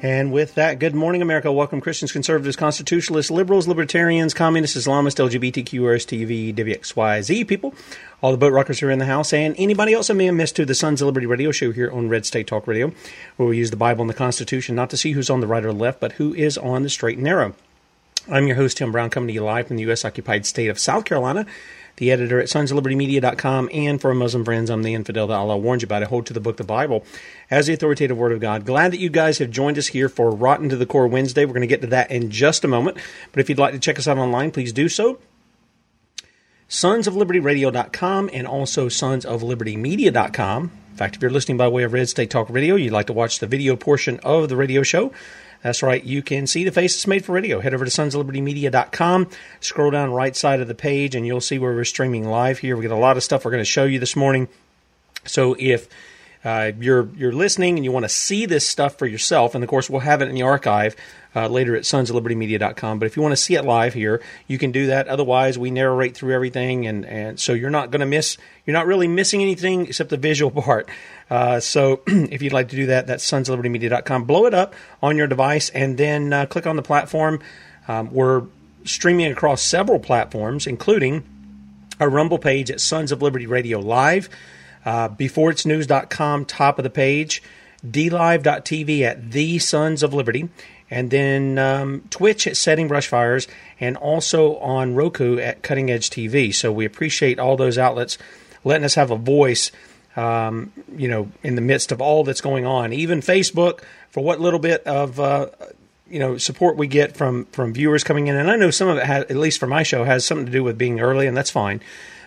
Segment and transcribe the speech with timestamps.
[0.00, 1.50] And with that, good morning, America.
[1.50, 5.64] Welcome, Christians, conservatives, constitutionalists, liberals, libertarians, communists, Islamists, LGBTQ,
[6.06, 7.74] TV, WXYZ people.
[8.22, 10.54] All the boat rockers are in the house, and anybody else I may have missed
[10.54, 12.92] to the Sons of Liberty radio show here on Red State Talk Radio,
[13.38, 15.64] where we use the Bible and the Constitution not to see who's on the right
[15.64, 17.56] or left, but who is on the straight and narrow.
[18.30, 20.04] I'm your host, Tim Brown, coming to you live from the U.S.
[20.04, 21.44] occupied state of South Carolina.
[21.98, 25.86] The editor at sonsoflibertymedia.com, and for Muslim friends, I'm the infidel that Allah warned you
[25.86, 26.04] about.
[26.04, 27.04] I hold to the book, the Bible,
[27.50, 28.64] as the authoritative Word of God.
[28.64, 31.44] Glad that you guys have joined us here for Rotten to the Core Wednesday.
[31.44, 32.98] We're going to get to that in just a moment.
[33.32, 35.18] But if you'd like to check us out online, please do so.
[36.68, 40.62] Sonsoflibertyradio.com and also sonsoflibertymedia.com.
[40.90, 43.12] In fact, if you're listening by way of Red State Talk Radio, you'd like to
[43.12, 45.12] watch the video portion of the radio show.
[45.62, 47.60] That's right, you can see the face that's made for radio.
[47.60, 49.28] Head over to sonsoflibertymedia.com,
[49.60, 52.76] scroll down right side of the page, and you'll see where we're streaming live here.
[52.76, 54.48] We got a lot of stuff we're going to show you this morning.
[55.24, 55.88] So if
[56.44, 59.70] uh, you're you're listening and you want to see this stuff for yourself, and of
[59.70, 60.94] course we'll have it in the archive
[61.34, 62.98] uh, later at sonsoflibertymedia.com.
[62.98, 65.08] But if you want to see it live here, you can do that.
[65.08, 68.36] Otherwise, we narrate through everything, and and so you're not going to miss.
[68.66, 70.88] You're not really missing anything except the visual part.
[71.28, 74.24] Uh, so if you'd like to do that, that's sonsoflibertymedia.com.
[74.24, 77.40] Blow it up on your device, and then uh, click on the platform.
[77.88, 78.44] Um, we're
[78.84, 81.24] streaming across several platforms, including
[82.00, 84.28] our Rumble page at Sons of Liberty Radio Live,
[84.84, 87.42] uh, beforeitsnews.com, top of the page,
[87.86, 90.48] dlive.tv at The Sons of Liberty,
[90.90, 93.46] and then um, Twitch at Setting Brushfires,
[93.78, 96.54] and also on Roku at Cutting Edge TV.
[96.54, 98.18] So we appreciate all those outlets
[98.64, 99.70] letting us have a voice,
[100.16, 102.92] um, you know, in the midst of all that's going on.
[102.92, 105.48] Even Facebook, for what little bit of uh,
[106.10, 108.96] you know support we get from from viewers coming in, and I know some of
[108.96, 111.36] it has, at least for my show, has something to do with being early, and
[111.36, 111.80] that's fine.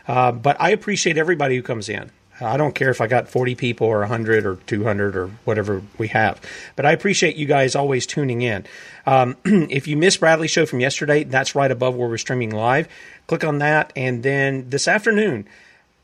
[0.08, 2.12] Uh, but I appreciate everybody who comes in.
[2.42, 6.08] I don't care if I got 40 people or 100 or 200 or whatever we
[6.10, 6.42] have,
[6.76, 8.66] but I appreciate you guys always tuning in.
[9.06, 12.88] Um, if you missed Bradley's show from yesterday, that's right above where we're streaming live.
[13.28, 15.48] Click on that, and then this afternoon,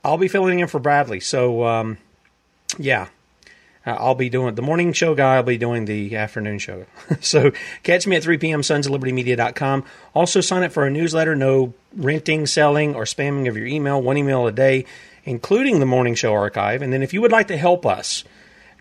[0.03, 1.19] I'll be filling in for Bradley.
[1.19, 1.97] So, um,
[2.77, 3.07] yeah,
[3.87, 5.35] I'll be doing the morning show guy.
[5.35, 6.85] I'll be doing the afternoon show.
[7.21, 7.51] so
[7.83, 8.63] catch me at 3 p.m.
[8.63, 9.85] sons of libertymedia.com.
[10.13, 11.35] Also sign up for our newsletter.
[11.35, 14.01] No renting, selling, or spamming of your email.
[14.01, 14.85] One email a day,
[15.23, 16.81] including the morning show archive.
[16.81, 18.23] And then if you would like to help us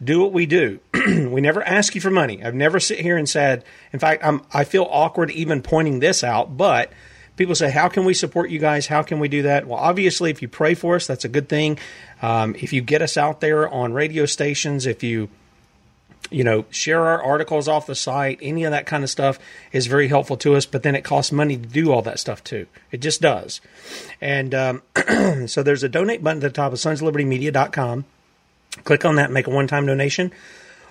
[0.02, 2.44] do what we do, we never ask you for money.
[2.44, 6.24] I've never sit here and said, in fact, I'm, I feel awkward even pointing this
[6.24, 6.92] out, but–
[7.36, 8.86] people say, How can we support you guys?
[8.86, 9.66] How can we do that?
[9.66, 11.78] Well, obviously, if you pray for us, that's a good thing.
[12.22, 15.28] Um, if you get us out there on radio stations, if you
[16.30, 19.38] you know, share our articles off the site, any of that kind of stuff
[19.70, 20.66] is very helpful to us.
[20.66, 22.66] But then it costs money to do all that stuff too.
[22.90, 23.60] It just does.
[24.20, 24.82] And um,
[25.46, 28.04] so there's a donate button at the top of sonslibertymedia.com.
[28.84, 30.32] Click on that, make a one time donation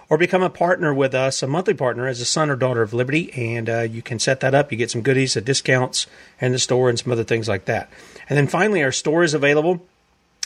[0.10, 2.94] or become a partner with us, a monthly partner as a son or daughter of
[2.94, 4.72] Liberty, and uh, you can set that up.
[4.72, 6.07] You get some goodies, discounts
[6.40, 7.90] in the store, and some other things like that.
[8.30, 9.84] And then finally, our store is available.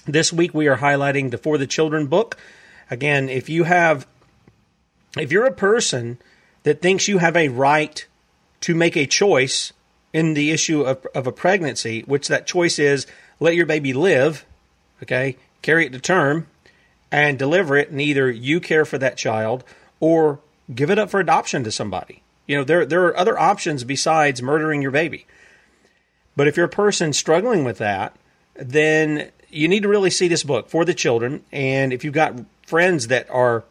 [0.06, 2.38] This week we are highlighting the For the Children book.
[2.90, 4.08] Again, if you have,
[5.18, 6.18] if you're a person
[6.64, 8.06] that thinks you have a right
[8.62, 9.74] to make a choice
[10.14, 13.06] in the issue of, of a pregnancy, which that choice is
[13.40, 14.46] let your baby live,
[15.04, 16.48] okay, carry it to term,
[17.12, 19.64] and deliver it, and either you care for that child
[20.00, 20.40] or
[20.74, 22.22] give it up for adoption to somebody.
[22.46, 25.26] You know, there there are other options besides murdering your baby.
[26.36, 28.16] But if you're a person struggling with that,
[28.56, 31.44] then you need to really see this book for the children.
[31.52, 33.64] And if you've got friends that are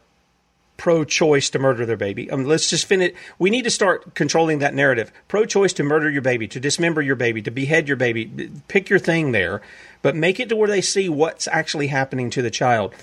[0.76, 3.14] pro-choice to murder their baby, I mean, let's just finish.
[3.38, 5.12] We need to start controlling that narrative.
[5.28, 8.50] Pro-choice to murder your baby, to dismember your baby, to behead your baby.
[8.68, 9.62] Pick your thing there,
[10.02, 12.94] but make it to where they see what's actually happening to the child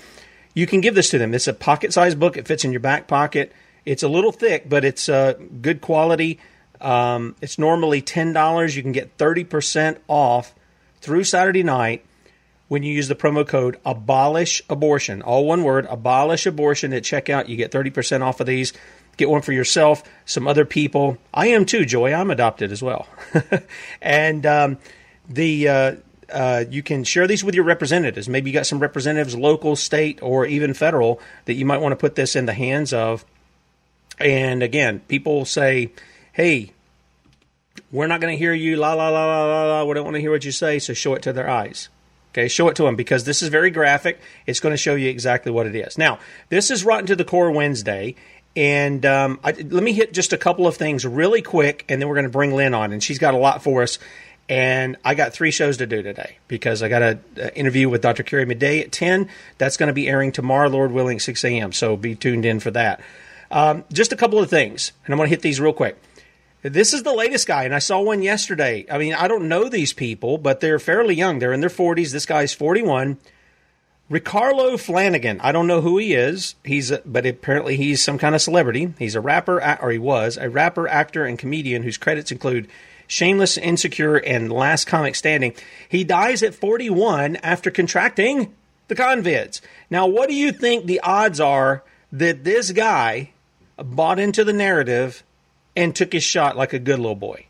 [0.56, 1.34] you can give this to them.
[1.34, 2.38] It's a pocket sized book.
[2.38, 3.52] It fits in your back pocket.
[3.84, 6.40] It's a little thick, but it's uh, good quality.
[6.80, 8.74] Um, it's normally $10.
[8.74, 10.54] You can get 30% off
[11.02, 12.06] through Saturday night
[12.68, 17.48] when you use the promo code abolish abortion all one word abolish abortion at checkout
[17.48, 18.72] you get 30% off of these
[19.16, 23.06] get one for yourself some other people i am too joy i'm adopted as well
[24.02, 24.78] and um,
[25.28, 25.94] the uh,
[26.32, 28.28] uh, you can share these with your representatives.
[28.28, 31.96] Maybe you got some representatives, local, state, or even federal, that you might want to
[31.96, 33.24] put this in the hands of.
[34.18, 35.92] And again, people say,
[36.32, 36.72] "Hey,
[37.92, 39.84] we're not going to hear you, la la la la la la.
[39.84, 41.88] We don't want to hear what you say." So show it to their eyes.
[42.32, 44.20] Okay, show it to them because this is very graphic.
[44.46, 45.96] It's going to show you exactly what it is.
[45.96, 46.18] Now,
[46.50, 48.14] this is Rotten to the Core Wednesday,
[48.54, 52.08] and um, I, let me hit just a couple of things really quick, and then
[52.08, 53.98] we're going to bring Lynne on, and she's got a lot for us.
[54.48, 57.20] And I got three shows to do today because I got an
[57.54, 58.22] interview with Dr.
[58.22, 59.28] Carrie Madej at 10.
[59.58, 61.72] That's going to be airing tomorrow, Lord willing, 6 a.m.
[61.72, 63.00] So be tuned in for that.
[63.50, 65.96] Um, just a couple of things, and I'm going to hit these real quick.
[66.62, 68.86] This is the latest guy, and I saw one yesterday.
[68.90, 71.38] I mean, I don't know these people, but they're fairly young.
[71.38, 72.10] They're in their 40s.
[72.10, 73.18] This guy's 41.
[74.08, 75.40] Ricardo Flanagan.
[75.40, 76.54] I don't know who he is.
[76.64, 78.94] He's, a, but apparently he's some kind of celebrity.
[78.98, 82.68] He's a rapper, or he was a rapper, actor, and comedian whose credits include
[83.06, 85.54] Shameless, Insecure, and Last Comic Standing.
[85.88, 88.54] He dies at 41 after contracting
[88.88, 89.60] the convids.
[89.90, 91.82] Now, what do you think the odds are
[92.12, 93.30] that this guy
[93.76, 95.22] bought into the narrative
[95.76, 97.46] and took his shot like a good little boy?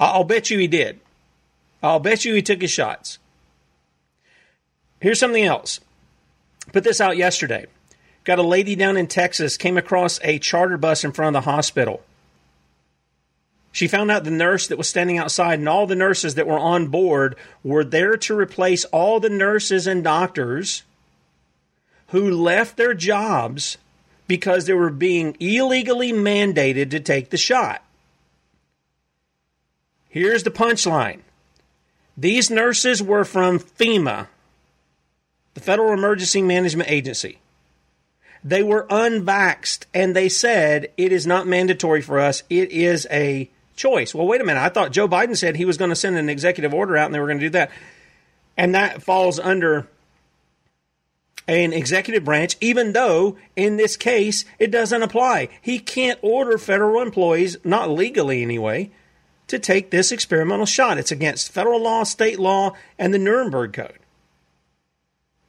[0.00, 1.00] I'll bet you he did.
[1.82, 3.18] I'll bet you he took his shots.
[5.00, 5.80] Here's something else.
[6.72, 7.66] Put this out yesterday.
[8.24, 11.50] Got a lady down in Texas came across a charter bus in front of the
[11.50, 12.02] hospital.
[13.74, 16.60] She found out the nurse that was standing outside and all the nurses that were
[16.60, 20.84] on board were there to replace all the nurses and doctors
[22.08, 23.76] who left their jobs
[24.28, 27.82] because they were being illegally mandated to take the shot.
[30.08, 31.22] Here's the punchline
[32.16, 34.28] these nurses were from FEMA,
[35.54, 37.40] the Federal Emergency Management Agency.
[38.44, 43.50] They were unvaxxed and they said it is not mandatory for us, it is a
[43.76, 44.14] choice.
[44.14, 44.60] Well, wait a minute.
[44.60, 47.14] I thought Joe Biden said he was going to send an executive order out and
[47.14, 47.70] they were going to do that.
[48.56, 49.88] And that falls under
[51.46, 55.48] an executive branch, even though in this case it doesn't apply.
[55.60, 58.90] He can't order federal employees, not legally anyway,
[59.48, 60.98] to take this experimental shot.
[60.98, 63.98] It's against federal law, state law, and the Nuremberg Code.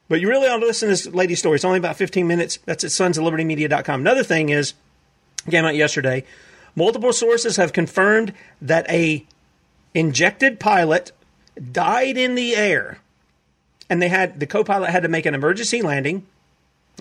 [0.08, 1.56] But you really ought to listen to this lady's story.
[1.56, 2.58] It's only about 15 minutes.
[2.64, 4.00] That's at sons of libertymedia.com.
[4.00, 4.74] Another thing is,
[5.50, 6.24] came out yesterday,
[6.76, 9.26] Multiple sources have confirmed that a
[9.94, 11.10] injected pilot
[11.72, 12.98] died in the air,
[13.90, 16.26] and they had the co-pilot had to make an emergency landing.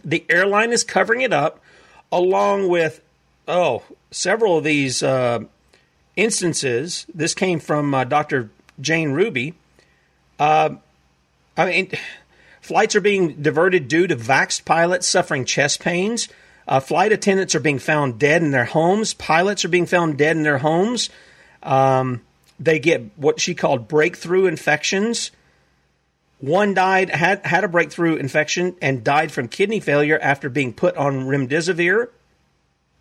[0.04, 1.60] The airline is covering it up,
[2.12, 3.02] along with
[3.48, 5.40] oh several of these uh,
[6.16, 7.06] instances.
[7.14, 8.50] This came from uh, Dr.
[8.80, 9.54] Jane Ruby.
[10.40, 10.76] Uh,
[11.58, 11.92] I mean,
[12.66, 16.28] Flights are being diverted due to vaxxed pilots suffering chest pains.
[16.68, 19.14] Uh, flight attendants are being found dead in their homes.
[19.14, 21.10] Pilots are being found dead in their homes.
[21.62, 22.22] Um,
[22.60, 25.32] they get what she called breakthrough infections.
[26.40, 30.96] One died had had a breakthrough infection and died from kidney failure after being put
[30.98, 32.10] on remdesivir.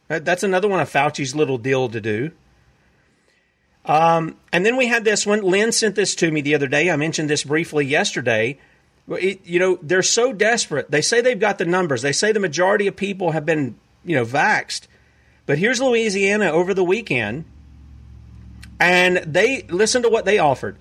[0.09, 2.31] That's another one of Fauci's little deal to do.
[3.87, 5.43] Um, and then we had this one.
[5.43, 6.91] Lynne sent this to me the other day.
[6.91, 8.59] I mentioned this briefly yesterday.
[9.09, 10.91] It, you know, they're so desperate.
[10.91, 12.03] They say they've got the numbers.
[12.03, 14.87] They say the majority of people have been, you know, vaxed.
[15.47, 17.45] But here's Louisiana over the weekend,
[18.81, 20.79] and they listen to what they offered.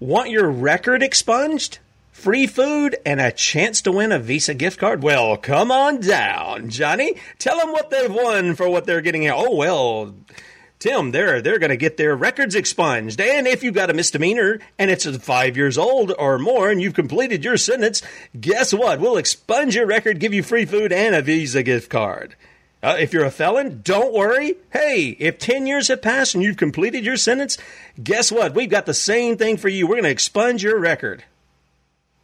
[0.00, 1.78] Want your record expunged?
[2.12, 5.02] Free food and a chance to win a Visa gift card?
[5.02, 7.14] Well, come on down, Johnny.
[7.38, 9.34] Tell them what they've won for what they're getting here.
[9.36, 10.14] Oh, well,
[10.78, 13.20] Tim, they're they're going to get their records expunged.
[13.20, 16.94] And if you've got a misdemeanor and it's five years old or more, and you've
[16.94, 18.02] completed your sentence,
[18.38, 19.00] guess what?
[19.00, 22.36] We'll expunge your record, give you free food and a Visa gift card.
[22.82, 24.54] Uh, if you're a felon, don't worry.
[24.70, 27.56] Hey, if 10 years have passed and you've completed your sentence,
[28.02, 28.54] guess what?
[28.54, 29.86] We've got the same thing for you.
[29.86, 31.24] We're going to expunge your record.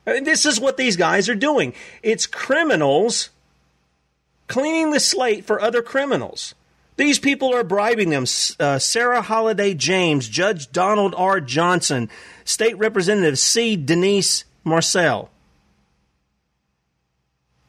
[0.06, 1.72] Uh, this is what these guys are doing.
[2.02, 3.30] It's criminals
[4.46, 6.54] cleaning the slate for other criminals.
[6.96, 8.24] These people are bribing them.
[8.60, 11.40] Uh, Sarah Holliday James, Judge Donald R.
[11.40, 12.10] Johnson,
[12.44, 13.76] State Representative C.
[13.76, 15.30] Denise Marcelle.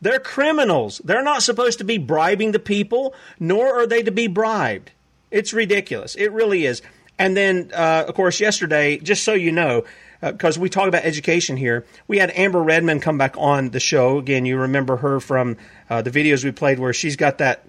[0.02, 1.00] They're criminals.
[1.06, 4.92] They're not supposed to be bribing the people, nor are they to be bribed.
[5.32, 6.16] It's ridiculous.
[6.16, 6.82] It really is.
[7.18, 9.86] And then, uh, of course, yesterday, just so you know,
[10.22, 13.80] because uh, we talk about education here, we had Amber Redmond come back on the
[13.80, 14.18] show.
[14.18, 15.58] Again, you remember her from
[15.90, 17.66] uh, the videos we played where she's got that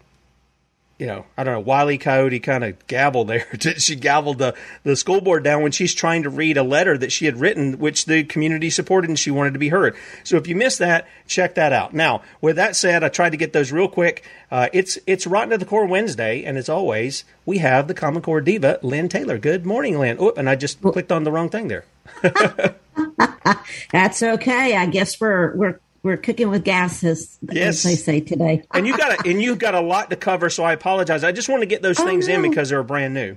[0.99, 3.47] you know, I don't know, Wiley Coyote kind of gabbled there.
[3.79, 7.11] she gabbled the, the school board down when she's trying to read a letter that
[7.11, 9.97] she had written, which the community supported and she wanted to be heard.
[10.23, 11.95] So if you missed that, check that out.
[11.95, 14.25] Now, with that said, I tried to get those real quick.
[14.51, 18.23] Uh, it's it's Rotten to the Core Wednesday, and as always, we have the Common
[18.23, 19.39] Core diva, Lynne Taylor.
[19.39, 20.17] Good morning, Lynne.
[20.21, 21.85] Oh, and I just clicked on the wrong thing there.
[23.93, 24.77] That's okay.
[24.77, 27.69] I guess we're we're we're cooking with gas, as, yes.
[27.69, 28.63] as they say today.
[28.75, 31.25] and you got a, and you've got a lot to cover, so I apologize.
[31.25, 32.35] I just want to get those oh, things no.
[32.35, 33.37] in because they're brand new.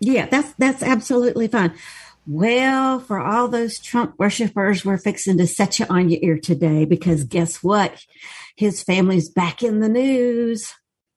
[0.00, 1.72] Yeah, that's that's absolutely fine.
[2.26, 6.84] Well, for all those Trump worshippers, we're fixing to set you on your ear today
[6.84, 8.04] because guess what?
[8.56, 10.74] His family's back in the news.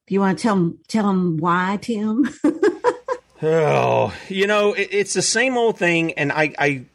[0.07, 2.29] Do you want to tell them, tell them why, Tim?
[3.41, 6.85] oh, you know, it, it's the same old thing, and I, I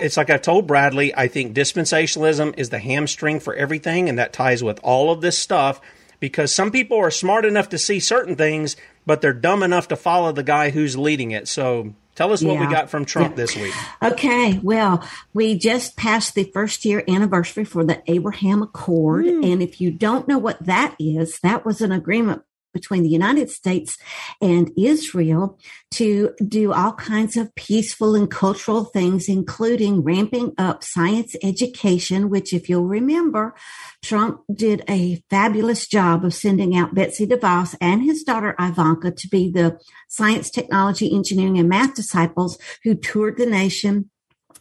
[0.00, 4.32] it's like I've told Bradley, I think dispensationalism is the hamstring for everything, and that
[4.32, 5.80] ties with all of this stuff
[6.20, 9.96] because some people are smart enough to see certain things, but they're dumb enough to
[9.96, 11.48] follow the guy who's leading it.
[11.48, 13.36] So tell us what we got from Trump yeah.
[13.36, 13.74] this week.
[14.02, 19.26] Okay, well, we just passed the first year anniversary for the Abraham Accord.
[19.26, 19.52] Mm.
[19.52, 22.42] And if you don't know what that is, that was an agreement
[22.78, 23.98] between the United States
[24.40, 25.58] and Israel
[25.90, 32.52] to do all kinds of peaceful and cultural things, including ramping up science education, which,
[32.52, 33.54] if you'll remember,
[34.02, 39.28] Trump did a fabulous job of sending out Betsy DeVos and his daughter Ivanka to
[39.28, 44.10] be the science, technology, engineering, and math disciples who toured the nation.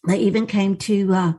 [0.07, 1.33] They even came to uh,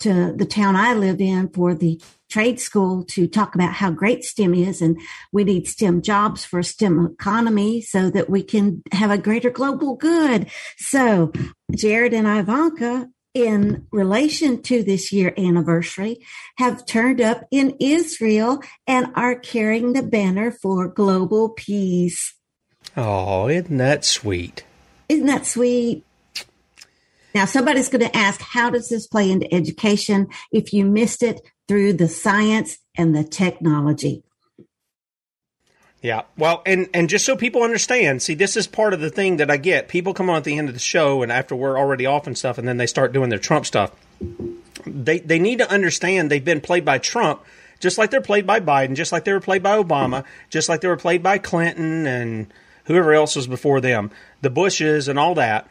[0.00, 2.00] to the town I live in for the
[2.34, 5.00] trade school to talk about how great STEM is and
[5.30, 9.50] we need STEM jobs for a STEM economy so that we can have a greater
[9.50, 10.50] global good.
[10.76, 11.30] So
[11.76, 16.26] Jared and Ivanka in relation to this year anniversary
[16.56, 22.34] have turned up in Israel and are carrying the banner for global peace.
[22.96, 24.64] Oh, isn't that sweet?
[25.08, 26.04] Isn't that sweet?
[27.32, 30.28] Now, somebody's going to ask, how does this play into education?
[30.52, 34.24] If you missed it, through the science and the technology.
[36.04, 36.24] Yeah.
[36.36, 39.50] Well, and and just so people understand, see, this is part of the thing that
[39.50, 39.88] I get.
[39.88, 42.36] People come on at the end of the show, and after we're already off and
[42.36, 43.90] stuff, and then they start doing their Trump stuff.
[44.84, 47.42] They they need to understand they've been played by Trump,
[47.80, 50.82] just like they're played by Biden, just like they were played by Obama, just like
[50.82, 52.52] they were played by Clinton and
[52.84, 54.10] whoever else was before them,
[54.42, 55.70] the Bushes and all that.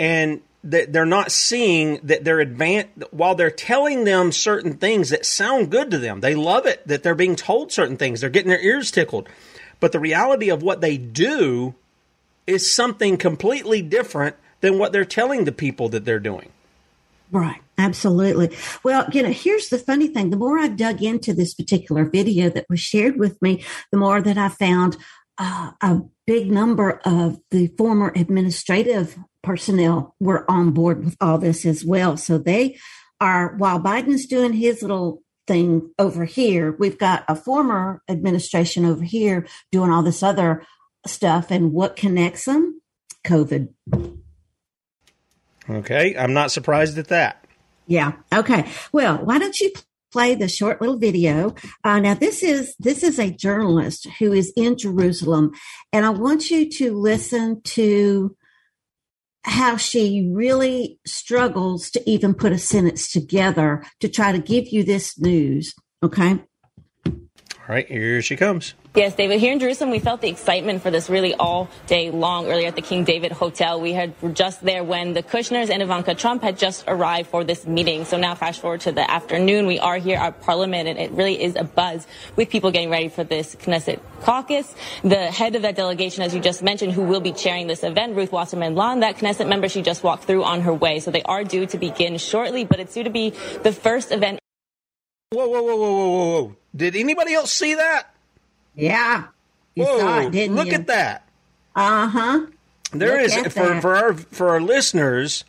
[0.00, 5.24] And that they're not seeing that they're advanced while they're telling them certain things that
[5.24, 6.20] sound good to them.
[6.20, 8.20] They love it that they're being told certain things.
[8.20, 9.28] They're getting their ears tickled.
[9.80, 11.74] But the reality of what they do
[12.46, 16.50] is something completely different than what they're telling the people that they're doing.
[17.30, 17.60] Right.
[17.76, 18.56] Absolutely.
[18.82, 20.30] Well, you know, here's the funny thing.
[20.30, 24.20] The more I've dug into this particular video that was shared with me, the more
[24.20, 24.96] that I found
[25.38, 29.16] uh, a big number of the former administrative
[29.48, 32.18] personnel were on board with all this as well.
[32.18, 32.78] So they
[33.18, 36.76] are, while Biden's doing his little thing over here.
[36.78, 40.64] We've got a former administration over here doing all this other
[41.06, 41.50] stuff.
[41.50, 42.80] And what connects them?
[43.24, 43.68] COVID.
[45.68, 46.16] Okay.
[46.16, 47.44] I'm not surprised at that.
[47.86, 48.12] Yeah.
[48.32, 48.70] Okay.
[48.92, 49.72] Well, why don't you
[50.12, 51.54] play the short little video?
[51.82, 55.52] Uh, now, this is this is a journalist who is in Jerusalem,
[55.92, 58.36] and I want you to listen to
[59.44, 64.84] how she really struggles to even put a sentence together to try to give you
[64.84, 65.74] this news.
[66.02, 66.42] Okay.
[67.68, 68.72] All right, here she comes.
[68.94, 69.40] Yes, David.
[69.40, 72.46] Here in Jerusalem, we felt the excitement for this really all day long.
[72.46, 75.82] Earlier at the King David Hotel, we had were just there when the Kushners and
[75.82, 78.06] Ivanka Trump had just arrived for this meeting.
[78.06, 81.42] So now, fast forward to the afternoon, we are here at Parliament, and it really
[81.42, 82.06] is a buzz
[82.36, 84.74] with people getting ready for this Knesset caucus.
[85.02, 88.16] The head of that delegation, as you just mentioned, who will be chairing this event,
[88.16, 91.00] Ruth Wasserman Lande, that Knesset member, she just walked through on her way.
[91.00, 94.40] So they are due to begin shortly, but it's due to be the first event.
[95.30, 96.56] Whoa, whoa, whoa, whoa, whoa, whoa, whoa!
[96.74, 98.14] Did anybody else see that?
[98.74, 99.24] Yeah.
[99.74, 100.72] You Whoa, saw it, didn't look you?
[100.72, 101.28] at that.
[101.76, 102.46] Uh huh.
[102.92, 103.82] There Look is for that.
[103.82, 105.44] for our for our listeners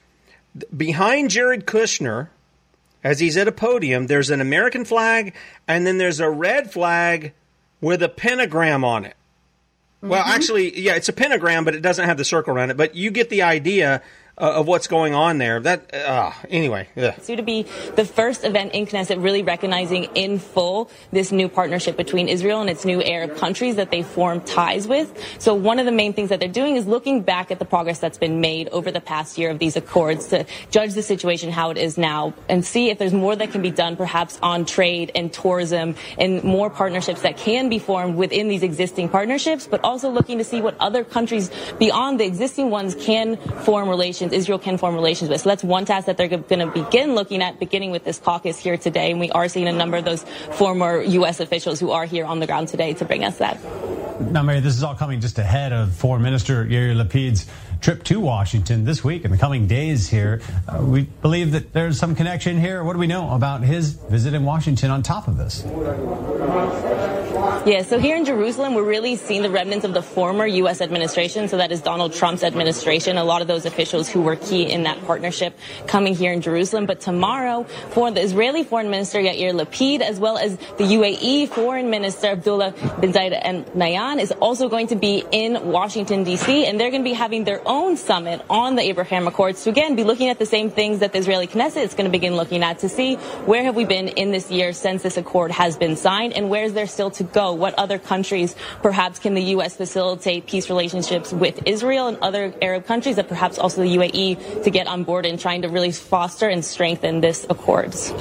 [0.75, 2.27] behind Jared Kushner
[3.05, 4.07] as he's at a podium.
[4.07, 5.33] There's an American flag,
[5.65, 7.31] and then there's a red flag
[7.79, 9.15] with a pentagram on it.
[10.01, 10.31] Well, Mm-hmm.
[10.31, 12.77] actually, yeah, it's a pentagram, but it doesn't have the circle around it.
[12.77, 14.01] But you get the idea
[14.39, 15.59] uh, of what's going on there.
[15.59, 16.87] That uh, anyway.
[16.95, 17.11] Yeah.
[17.11, 17.63] To be
[17.95, 22.69] the first event in Knesset really recognizing in full this new partnership between Israel and
[22.69, 25.13] its new Arab countries that they form ties with.
[25.39, 27.99] So one of the main things that they're doing is looking back at the progress
[27.99, 31.69] that's been made over the past year of these accords to judge the situation how
[31.69, 35.11] it is now and see if there's more that can be done perhaps on trade
[35.15, 40.09] and tourism and more partnerships that can be formed within these existing partnerships, but also
[40.09, 44.77] looking to see what other countries beyond the existing ones can form relations, Israel can
[44.77, 45.41] form relations with.
[45.41, 48.57] So that's one task that they're going to begin looking at, beginning with this caucus
[48.57, 49.11] here today.
[49.11, 51.39] And we are seeing a number of those former U.S.
[51.39, 53.59] officials who are here on the ground today to bring us that.
[54.19, 57.45] Now, Mary, this is all coming just ahead of Foreign Minister Yair Lapid's
[57.79, 60.41] trip to Washington this week in the coming days here.
[60.67, 62.83] Uh, we believe that there's some connection here.
[62.83, 65.63] What do we know about his visit in Washington on top of this?
[67.29, 70.81] Yeah, so here in Jerusalem, we're really seeing the remnants of the former U.S.
[70.81, 71.47] administration.
[71.47, 73.17] So that is Donald Trump's administration.
[73.17, 76.87] A lot of those officials who were key in that partnership coming here in Jerusalem.
[76.87, 81.91] But tomorrow, for the Israeli Foreign Minister Yair Lapid, as well as the UAE Foreign
[81.91, 86.79] Minister Abdullah bin Zayed Al Nahyan, is also going to be in Washington, D.C., and
[86.79, 90.03] they're going to be having their own summit on the Abraham Accords to again be
[90.03, 92.79] looking at the same things that the Israeli Knesset is going to begin looking at
[92.79, 93.15] to see
[93.45, 96.63] where have we been in this year since this accord has been signed and where
[96.63, 97.53] is there still to go?
[97.53, 99.75] What other countries perhaps can the U.S.
[99.75, 104.69] facilitate peace relationships with Israel and other Arab countries that perhaps also the UAE to
[104.69, 108.11] get on board in trying to really foster and strengthen this accords?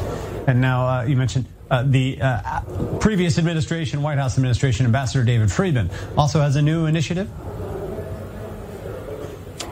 [0.46, 2.60] And now uh, you mentioned uh, the uh,
[3.00, 7.28] previous administration, White House administration, Ambassador David Friedman, also has a new initiative.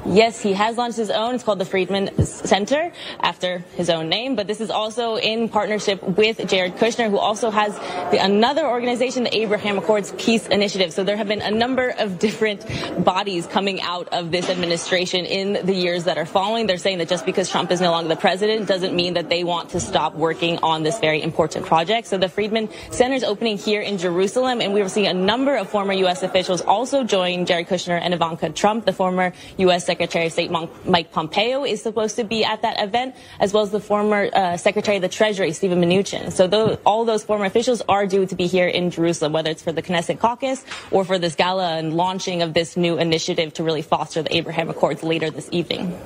[0.09, 1.35] Yes, he has launched his own.
[1.35, 6.01] It's called the Friedman Center after his own name, but this is also in partnership
[6.01, 7.75] with Jared Kushner, who also has
[8.13, 10.93] the, another organization, the Abraham Accords Peace Initiative.
[10.93, 12.65] So there have been a number of different
[13.05, 16.69] bodies coming out of this administration in the years that are following.
[16.69, 19.43] They're saying that just because Trump is no longer the president doesn't mean that they
[19.43, 22.07] want to stop working on this very important project.
[22.07, 25.57] So the Friedman Center is opening here in Jerusalem, and we were seeing a number
[25.57, 26.23] of former U.S.
[26.23, 29.85] officials also join Jared Kushner and Ivanka Trump, the former U.S.
[29.85, 33.71] Secretary of State Mike Pompeo is supposed to be at that event, as well as
[33.71, 36.33] the former uh, Secretary of the Treasury, Stephen Mnuchin.
[36.33, 39.63] So those, all those former officials are due to be here in Jerusalem, whether it's
[39.63, 43.63] for the Knesset caucus or for this gala and launching of this new initiative to
[43.65, 45.97] really foster the Abraham Accords later this evening.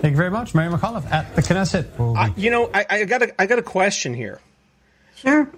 [0.00, 1.98] Thank you very much, Mary McAuliffe at the Knesset.
[1.98, 4.40] We'll be- I, you know, I, I got a, I got a question here.
[5.16, 5.50] Sure.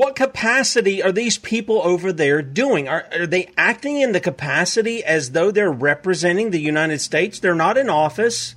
[0.00, 2.88] What capacity are these people over there doing?
[2.88, 7.38] Are, are they acting in the capacity as though they're representing the United States?
[7.38, 8.54] They're not in office.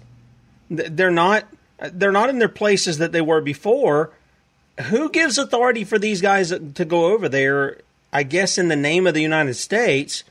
[0.69, 1.43] They're not.
[1.79, 4.11] They're not in their places that they were before.
[4.83, 7.81] Who gives authority for these guys to go over there?
[8.13, 10.23] I guess in the name of the United States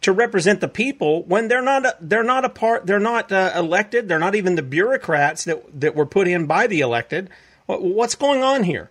[0.00, 1.84] to represent the people when they're not.
[2.00, 2.88] They're not a part.
[2.88, 4.08] They're not uh, elected.
[4.08, 7.30] They're not even the bureaucrats that that were put in by the elected.
[7.66, 8.90] What's going on here?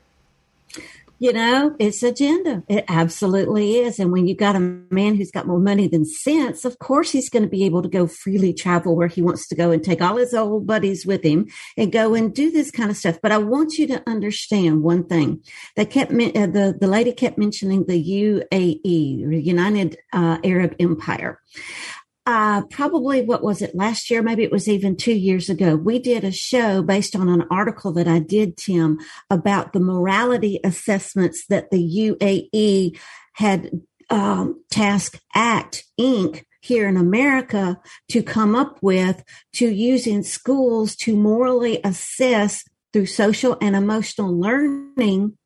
[1.22, 2.64] You know, it's agenda.
[2.70, 4.00] It absolutely is.
[4.00, 7.30] And when you got a man who's got more money than sense, of course he's
[7.30, 10.02] going to be able to go freely travel where he wants to go and take
[10.02, 13.20] all his old buddies with him and go and do this kind of stuff.
[13.22, 15.44] But I want you to understand one thing.
[15.76, 21.42] They kept uh, the the lady kept mentioning the UAE, United uh, Arab Empire.
[22.26, 24.22] Uh, probably what was it last year?
[24.22, 25.76] Maybe it was even two years ago.
[25.76, 30.60] We did a show based on an article that I did, Tim, about the morality
[30.64, 33.00] assessments that the UAE
[33.34, 33.72] had
[34.10, 36.44] um, Task Act Inc.
[36.62, 37.80] here in America
[38.10, 44.38] to come up with to use in schools to morally assess through social and emotional
[44.38, 45.38] learning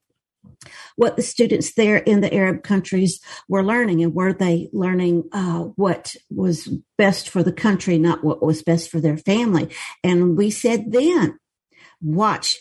[0.96, 5.60] what the students there in the Arab countries were learning and were they learning uh,
[5.76, 9.70] what was best for the country, not what was best for their family.
[10.04, 11.40] And we said then,
[12.02, 12.60] watch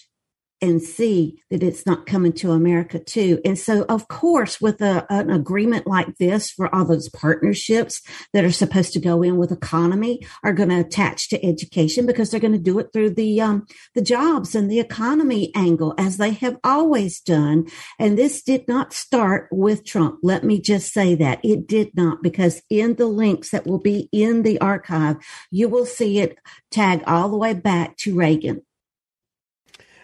[0.63, 3.41] and see that it's not coming to America too.
[3.45, 8.01] And so, of course, with a, an agreement like this for all those partnerships
[8.33, 12.31] that are supposed to go in with economy are going to attach to education because
[12.31, 16.17] they're going to do it through the um, the jobs and the economy angle as
[16.17, 17.67] they have always done.
[17.99, 20.21] And this did not start with Trump.
[20.23, 24.09] Let me just say that it did not because in the links that will be
[24.13, 25.17] in the archive,
[25.51, 26.39] you will see it
[26.71, 28.63] tag all the way back to Reagan.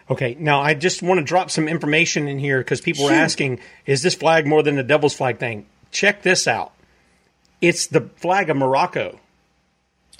[0.09, 3.59] Okay, now I just want to drop some information in here because people were asking,
[3.85, 5.67] is this flag more than the devil's flag thing?
[5.91, 6.73] Check this out.
[7.61, 9.19] It's the flag of Morocco.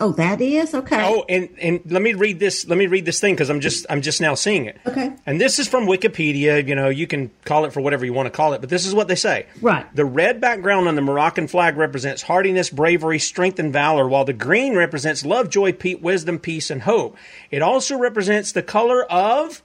[0.02, 1.04] Oh, that is okay.
[1.04, 2.66] Oh, and and let me read this.
[2.66, 4.80] Let me read this thing because I'm just I'm just now seeing it.
[4.86, 5.12] Okay.
[5.26, 6.66] And this is from Wikipedia.
[6.66, 8.86] You know, you can call it for whatever you want to call it, but this
[8.86, 9.48] is what they say.
[9.62, 9.94] Right.
[9.94, 14.32] The red background on the Moroccan flag represents hardiness, bravery, strength, and valor, while the
[14.32, 17.18] green represents love, joy, wisdom, peace, and hope.
[17.52, 19.62] It also represents the color of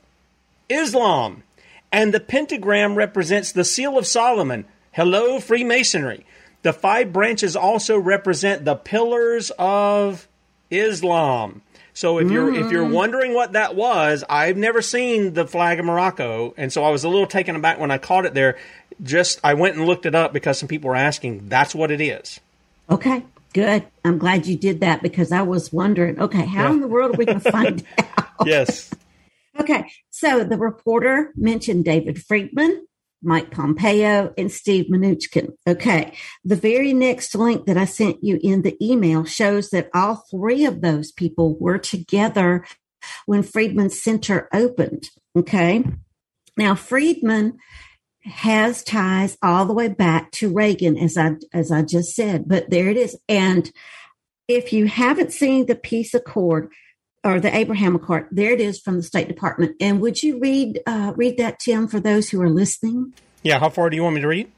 [0.68, 1.42] Islam.
[1.92, 4.64] And the pentagram represents the seal of Solomon.
[4.92, 6.26] Hello, Freemasonry.
[6.62, 10.26] The five branches also represent the pillars of
[10.70, 11.62] Islam.
[11.92, 12.64] So if you're mm.
[12.64, 12.92] if you're mm.
[12.92, 17.04] wondering what that was, I've never seen the flag of Morocco, and so I was
[17.04, 18.58] a little taken aback when I caught it there.
[19.02, 21.48] Just I went and looked it up because some people were asking.
[21.48, 22.40] That's what it is.
[22.90, 23.22] Okay,
[23.52, 23.84] good.
[24.04, 26.18] I'm glad you did that because I was wondering.
[26.18, 26.70] Okay, how yeah.
[26.72, 28.46] in the world are we going to find out?
[28.46, 28.90] Yes.
[29.58, 32.86] Okay, so the reporter mentioned David Friedman,
[33.22, 35.54] Mike Pompeo, and Steve Mnuchin.
[35.66, 36.14] Okay,
[36.44, 40.64] the very next link that I sent you in the email shows that all three
[40.64, 42.64] of those people were together
[43.26, 45.10] when Friedman Center opened.
[45.36, 45.84] Okay,
[46.56, 47.58] now Friedman
[48.24, 52.48] has ties all the way back to Reagan, as I as I just said.
[52.48, 53.70] But there it is, and
[54.48, 56.70] if you haven't seen the peace accord,
[57.24, 58.28] or the Abraham Accord.
[58.30, 59.76] There it is from the State Department.
[59.80, 63.14] And would you read uh, read that, Tim, for those who are listening?
[63.42, 63.58] Yeah.
[63.58, 64.52] How far do you want me to read?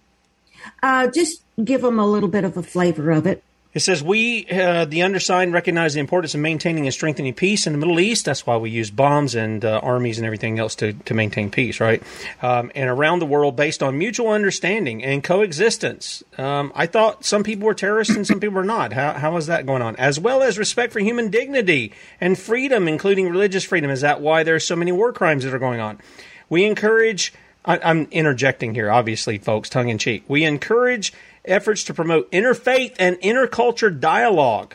[0.83, 3.43] Uh, just give them a little bit of a flavor of it.
[3.77, 7.75] It says, We, uh, the undersigned, recognize the importance of maintaining and strengthening peace in
[7.75, 8.25] the Middle East.
[8.25, 11.79] That's why we use bombs and uh, armies and everything else to, to maintain peace,
[11.79, 12.03] right?
[12.41, 16.25] Um, and around the world based on mutual understanding and coexistence.
[16.39, 18.95] Um, I thought some people were terrorists and some people were not.
[18.95, 19.95] How, how is that going on?
[19.97, 23.91] As well as respect for human dignity and freedom, including religious freedom.
[23.91, 26.01] Is that why there are so many war crimes that are going on?
[26.49, 27.35] We encourage.
[27.63, 30.25] I, I'm interjecting here, obviously, folks, tongue in cheek.
[30.29, 31.13] We encourage
[31.47, 34.75] efforts to promote interfaith and interculture dialogue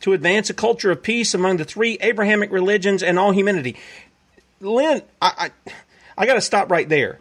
[0.00, 3.76] to advance a culture of peace among the three Abrahamic religions and all humanity.
[4.60, 5.72] Lynne, I, I,
[6.18, 7.18] I got to stop right there.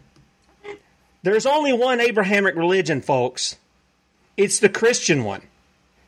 [1.24, 3.58] There's only one Abrahamic religion, folks.
[4.38, 5.44] It's the Christian one.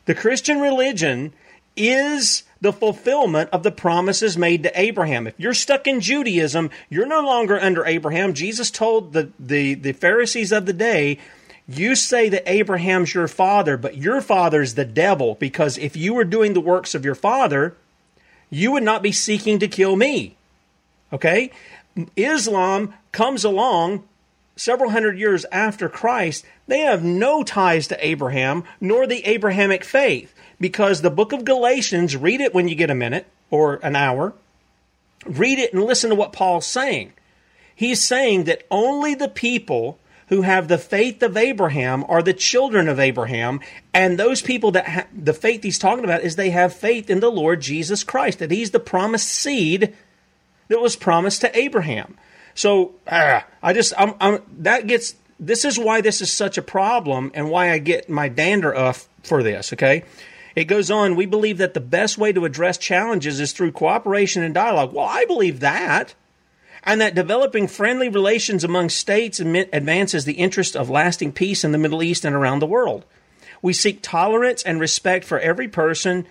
[0.05, 1.33] The Christian religion
[1.75, 5.27] is the fulfillment of the promises made to Abraham.
[5.27, 8.33] If you're stuck in Judaism, you're no longer under Abraham.
[8.33, 11.19] Jesus told the, the, the Pharisees of the day
[11.67, 16.25] you say that Abraham's your father, but your father's the devil because if you were
[16.25, 17.75] doing the works of your father,
[18.49, 20.35] you would not be seeking to kill me.
[21.11, 21.51] Okay?
[22.15, 24.03] Islam comes along
[24.55, 26.45] several hundred years after Christ.
[26.67, 32.15] They have no ties to Abraham nor the Abrahamic faith because the book of Galatians,
[32.15, 34.33] read it when you get a minute or an hour.
[35.25, 37.13] Read it and listen to what Paul's saying.
[37.75, 39.97] He's saying that only the people
[40.33, 43.59] who have the faith of Abraham are the children of Abraham.
[43.93, 47.19] And those people that ha- the faith he's talking about is they have faith in
[47.19, 49.93] the Lord Jesus Christ, that he's the promised seed
[50.69, 52.17] that was promised to Abraham.
[52.55, 56.63] So ah, I just, I'm, I'm, that gets, this is why this is such a
[56.63, 60.03] problem and why I get my dander up for this, okay?
[60.55, 64.41] It goes on, we believe that the best way to address challenges is through cooperation
[64.41, 64.93] and dialogue.
[64.93, 66.15] Well, I believe that
[66.83, 71.77] and that developing friendly relations among states advances the interest of lasting peace in the
[71.77, 73.05] Middle East and around the world.
[73.61, 76.25] We seek tolerance and respect for every person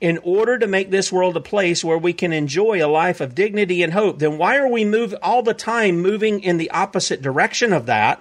[0.00, 3.36] in order to make this world a place where we can enjoy a life of
[3.36, 4.18] dignity and hope.
[4.18, 8.20] Then why are we move all the time moving in the opposite direction of that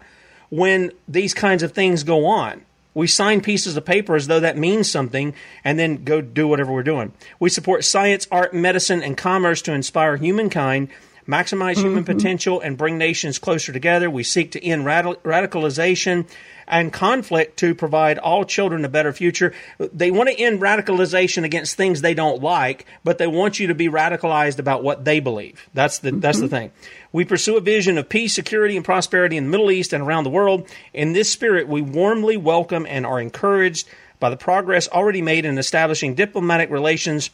[0.50, 2.64] when these kinds of things go on?
[2.94, 6.72] We sign pieces of paper as though that means something and then go do whatever
[6.72, 7.14] we're doing.
[7.40, 10.90] We support science, art, medicine, and commerce to inspire humankind,
[11.28, 12.18] maximize human Mm-hmm.
[12.18, 14.10] potential, and bring nations closer together.
[14.10, 16.28] We seek to end radical- radicalization
[16.68, 19.54] and conflict to provide all children a better future.
[19.78, 23.76] They want to end radicalization against things they don't like, but they want you to
[23.76, 25.68] be radicalized about what they believe.
[25.74, 26.72] That's the that's the thing.
[27.12, 30.24] We pursue a vision of peace, security, and prosperity in the Middle East and around
[30.24, 30.66] the world.
[30.94, 33.88] In this spirit, we warmly welcome and are encouraged
[34.22, 37.32] by the progress already made in establishing diplomatic relations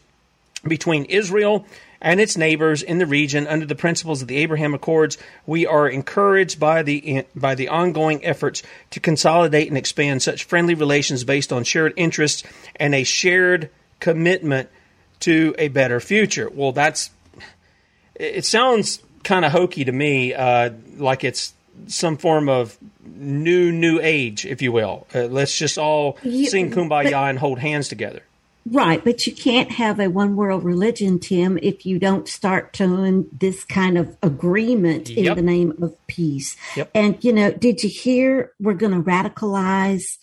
[0.68, 1.66] between Israel
[2.02, 5.18] and its neighbors in the region under the principles of the Abraham Accords.
[5.46, 10.74] We are encouraged by the by the ongoing efforts to consolidate and expand such friendly
[10.76, 12.44] relations based on shared interests
[12.76, 14.70] and a shared commitment
[15.22, 16.50] to a better future.
[16.54, 17.10] Well, that's
[18.16, 21.54] it sounds kind of hokey to me, uh, like it's
[21.88, 25.06] some form of new new age, if you will.
[25.14, 28.22] Uh, let's just all Yeah, sing kumbaya but- and hold hands together.
[28.70, 33.28] Right, but you can't have a one world religion, Tim, if you don't start doing
[33.32, 36.58] this kind of agreement in the name of peace.
[36.76, 36.92] Yep.
[36.94, 40.18] And, you know, did you hear we're going to radicalize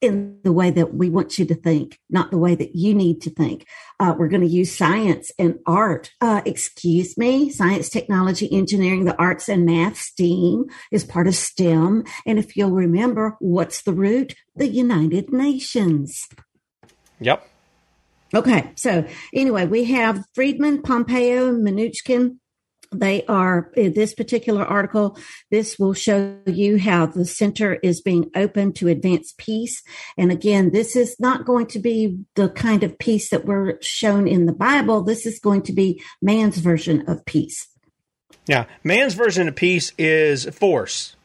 [0.00, 3.22] in the way that we want you to think, not the way that you need
[3.22, 3.66] to think?
[4.00, 6.10] Uh, we're going to use science and art.
[6.20, 12.04] Uh, excuse me, science, technology, engineering, the arts and math, STEAM is part of STEM.
[12.26, 14.34] And if you'll remember, what's the root?
[14.56, 16.28] The United Nations.
[17.20, 17.46] Yep.
[18.34, 22.38] Okay, so anyway, we have Friedman, Pompeo, Mnuchin.
[22.92, 25.18] They are in this particular article.
[25.50, 29.82] This will show you how the center is being open to advance peace.
[30.16, 34.28] And again, this is not going to be the kind of peace that we're shown
[34.28, 35.02] in the Bible.
[35.02, 37.68] This is going to be man's version of peace.
[38.46, 38.66] Yeah.
[38.84, 41.16] Man's version of peace is force.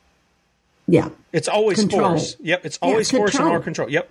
[0.87, 1.09] Yeah.
[1.31, 2.11] It's always Control.
[2.11, 2.35] force.
[2.39, 2.65] Yep.
[2.65, 3.89] It's Yeah, always force and our control.
[3.89, 4.09] Yep.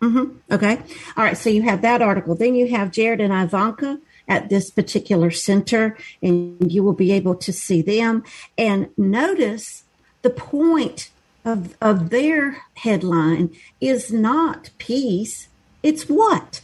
[0.00, 0.78] Hmm Okay.
[1.16, 1.36] All right.
[1.36, 2.34] So you have that article.
[2.34, 7.34] Then you have Jared and Ivanka at this particular center, and you will be able
[7.34, 8.22] to see them.
[8.56, 9.84] And notice
[10.22, 11.10] the point
[11.44, 15.48] of, of their headline is not peace,
[15.82, 16.60] it's what?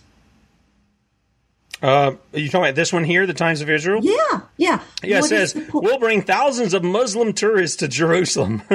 [1.82, 4.00] Uh, are you talking about this one here, the Times of Israel?
[4.02, 4.40] Yeah.
[4.56, 4.82] Yeah.
[5.02, 8.62] Yeah, it says, we'll bring thousands of Muslim tourists to Jerusalem.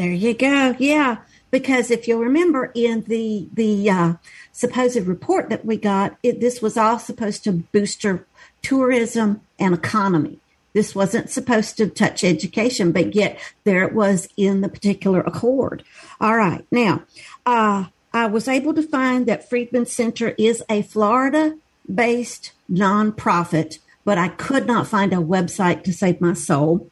[0.00, 0.74] There you go.
[0.78, 1.18] Yeah,
[1.50, 4.14] because if you'll remember in the the uh,
[4.52, 8.26] supposed report that we got, it, this was all supposed to booster
[8.62, 10.38] tourism and economy.
[10.72, 15.82] This wasn't supposed to touch education, but yet there it was in the particular accord.
[16.20, 17.02] All right, now
[17.44, 21.56] uh, I was able to find that Friedman Center is a Florida
[21.92, 26.88] based nonprofit, but I could not find a website to save my soul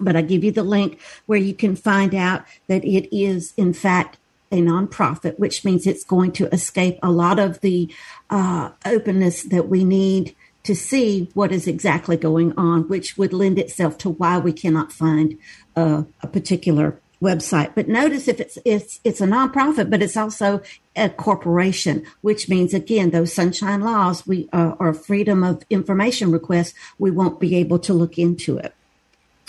[0.00, 3.72] but I give you the link where you can find out that it is, in
[3.72, 4.18] fact,
[4.52, 7.92] a nonprofit, which means it's going to escape a lot of the
[8.30, 13.58] uh, openness that we need to see what is exactly going on, which would lend
[13.58, 15.38] itself to why we cannot find
[15.76, 17.74] uh, a particular website.
[17.74, 20.60] But notice if it's it's it's a nonprofit, but it's also
[20.94, 26.74] a corporation, which means again those sunshine laws we uh, or freedom of information requests,
[26.98, 28.74] we won't be able to look into it.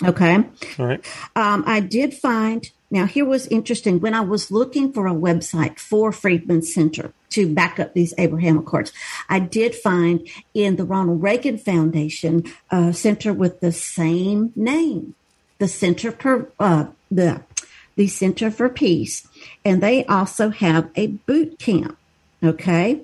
[0.04, 0.36] Okay.
[0.78, 1.04] All right.
[1.34, 5.78] Um, I did find now here was interesting when I was looking for a website
[5.78, 8.92] for Friedman Center to back up these Abraham Accords.
[9.28, 15.14] I did find in the Ronald Reagan Foundation a center with the same name,
[15.58, 17.42] the Center for uh, the
[17.96, 19.26] the Center for Peace,
[19.64, 21.98] and they also have a boot camp.
[22.42, 23.02] Okay.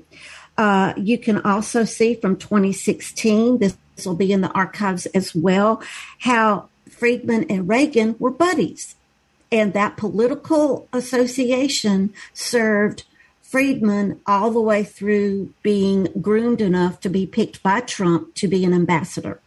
[0.56, 3.76] Uh, you can also see from 2016, this
[4.06, 5.82] will be in the archives as well,
[6.20, 8.96] how Friedman and Reagan were buddies.
[9.52, 13.04] And that political association served
[13.42, 18.64] Friedman all the way through being groomed enough to be picked by Trump to be
[18.64, 19.40] an ambassador.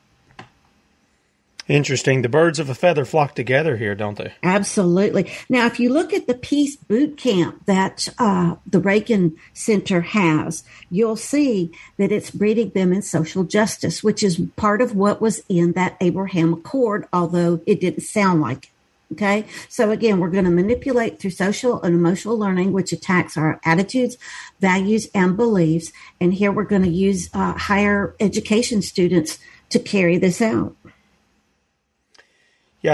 [1.68, 2.22] Interesting.
[2.22, 4.34] The birds of a feather flock together here, don't they?
[4.42, 5.32] Absolutely.
[5.50, 10.64] Now, if you look at the peace boot camp that uh, the Reagan Center has,
[10.90, 15.42] you'll see that it's breeding them in social justice, which is part of what was
[15.50, 18.72] in that Abraham Accord, although it didn't sound like it.
[19.14, 19.46] Okay.
[19.70, 24.18] So again, we're going to manipulate through social and emotional learning, which attacks our attitudes,
[24.60, 25.94] values, and beliefs.
[26.20, 30.76] And here we're going to use uh, higher education students to carry this out.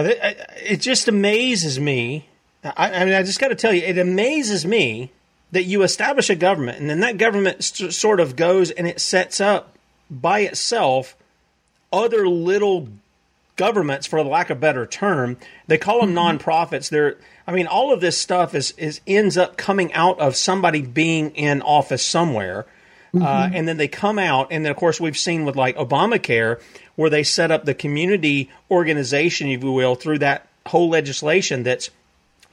[0.01, 0.33] Yeah,
[0.65, 2.27] it just amazes me.
[2.63, 5.11] I, I mean, I just got to tell you, it amazes me
[5.51, 9.39] that you establish a government and then that government sort of goes and it sets
[9.39, 9.75] up
[10.09, 11.15] by itself
[11.91, 12.87] other little
[13.55, 15.37] governments, for lack of a better term.
[15.67, 16.37] They call them Mm-hmm.
[16.39, 16.89] nonprofits.
[16.89, 20.81] They're, I mean, all of this stuff is, is ends up coming out of somebody
[20.81, 22.65] being in office somewhere.
[23.15, 23.55] Uh, Mm-hmm.
[23.55, 26.59] and then they come out, and then of course we've seen with like Obamacare,
[26.95, 31.89] where they set up the community organization, if you will, through that whole legislation that's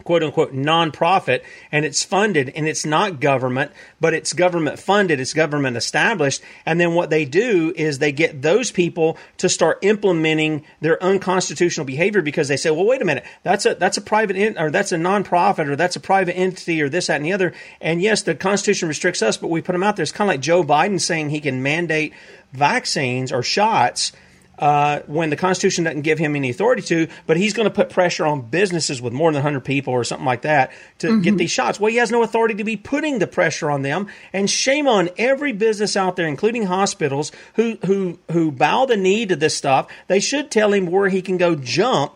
[0.05, 5.35] quote unquote nonprofit and it's funded and it's not government, but it's government funded, it's
[5.35, 6.43] government established.
[6.67, 11.87] And then what they do is they get those people to start implementing their unconstitutional
[11.87, 14.71] behavior because they say, well, wait a minute, that's a that's a private in, or
[14.71, 17.53] that's a nonprofit or that's a private entity or this, that, and the other.
[17.81, 20.03] And yes, the Constitution restricts us, but we put them out there.
[20.03, 22.15] It's kind of like Joe Biden saying he can mandate
[22.53, 24.13] vaccines or shots
[24.61, 27.89] uh, when the Constitution doesn't give him any authority to, but he's going to put
[27.91, 31.51] pressure on businesses with more than 100 people or something like that to get these
[31.51, 31.81] shots.
[31.81, 34.07] Well, he has no authority to be putting the pressure on them.
[34.33, 39.25] And shame on every business out there, including hospitals, who, who, who bow the knee
[39.27, 39.89] to this stuff.
[40.09, 42.13] They should tell him where he can go jump.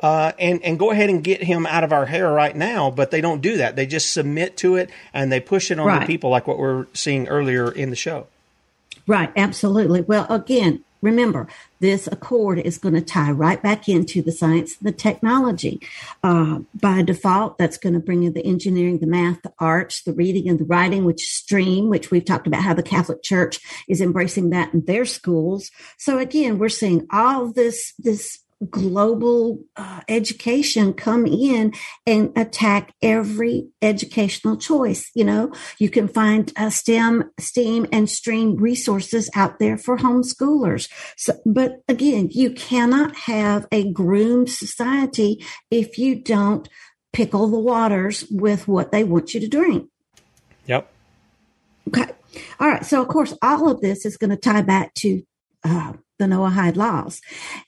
[0.00, 3.10] Uh, and and go ahead and get him out of our hair right now, but
[3.10, 3.74] they don't do that.
[3.74, 6.00] They just submit to it and they push it on Right.
[6.02, 8.28] the people, like what we're seeing earlier in the show.
[9.08, 10.02] Right, absolutely.
[10.02, 11.48] Well, again, remember,
[11.80, 15.80] this accord is going to tie right back into the science and the technology.
[16.22, 20.12] Uh, by default, that's going to bring in the engineering, the math, the arts, the
[20.12, 24.00] reading and the writing, which stream, which we've talked about how the Catholic Church is
[24.00, 25.70] embracing that in their schools.
[25.96, 28.38] So again, we're seeing all this, this
[28.70, 31.72] global uh, education come in
[32.06, 38.56] and attack every educational choice you know you can find uh, stem steam and stream
[38.56, 45.40] resources out there for homeschoolers so, but again you cannot have a groomed society
[45.70, 46.68] if you don't
[47.12, 49.88] pickle the waters with what they want you to drink
[50.68, 50.90] Yep.
[51.88, 52.06] Okay.
[52.60, 52.84] All right.
[52.84, 55.22] So, of course, all of this is going to tie back to
[55.64, 57.20] uh, the Noahide laws.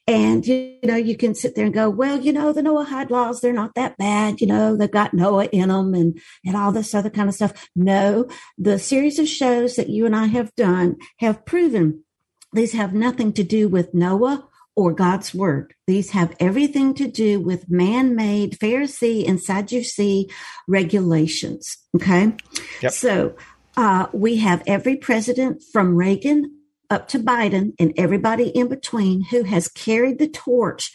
[0.07, 3.41] And, you know, you can sit there and go, well, you know, the Noahide laws,
[3.41, 4.41] they're not that bad.
[4.41, 7.69] You know, they've got Noah in them and, and all this other kind of stuff.
[7.75, 12.05] No, the series of shows that you and I have done have proven
[12.53, 15.75] these have nothing to do with Noah or God's word.
[15.87, 20.31] These have everything to do with man made Pharisee and Sadducee
[20.67, 21.79] regulations.
[21.97, 22.35] Okay.
[22.83, 22.93] Yep.
[22.93, 23.37] So
[23.77, 26.60] uh, we have every president from Reagan
[26.91, 30.91] up to Biden and everybody in between who has carried the torch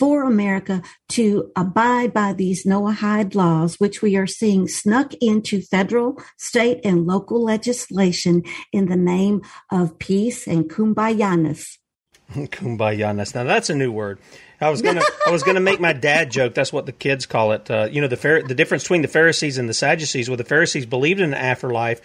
[0.00, 6.16] for America to abide by these Noahide laws, which we are seeing snuck into federal,
[6.38, 11.76] state, and local legislation in the name of peace and kumbayaness.
[12.32, 13.34] Kumbayaness.
[13.34, 14.20] Now that's a new word.
[14.60, 16.54] I was gonna I was gonna make my dad joke.
[16.54, 17.70] That's what the kids call it.
[17.70, 20.30] Uh, you know the the difference between the Pharisees and the Sadducees.
[20.30, 22.00] Well, the Pharisees believed in an afterlife.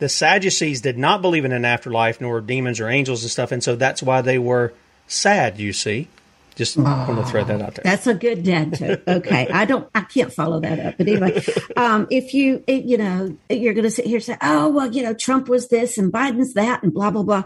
[0.00, 3.62] The Sadducees did not believe in an afterlife, nor demons or angels and stuff, and
[3.62, 4.72] so that's why they were
[5.06, 5.60] sad.
[5.60, 6.08] You see,
[6.56, 7.82] just want to throw that out there.
[7.84, 9.02] That's a good dad joke.
[9.06, 10.94] Okay, I don't, I can't follow that up.
[10.98, 11.44] But anyway,
[11.76, 14.90] um, if you, it, you know, you're going to sit here and say, "Oh, well,
[14.90, 17.44] you know, Trump was this and Biden's that," and blah blah blah.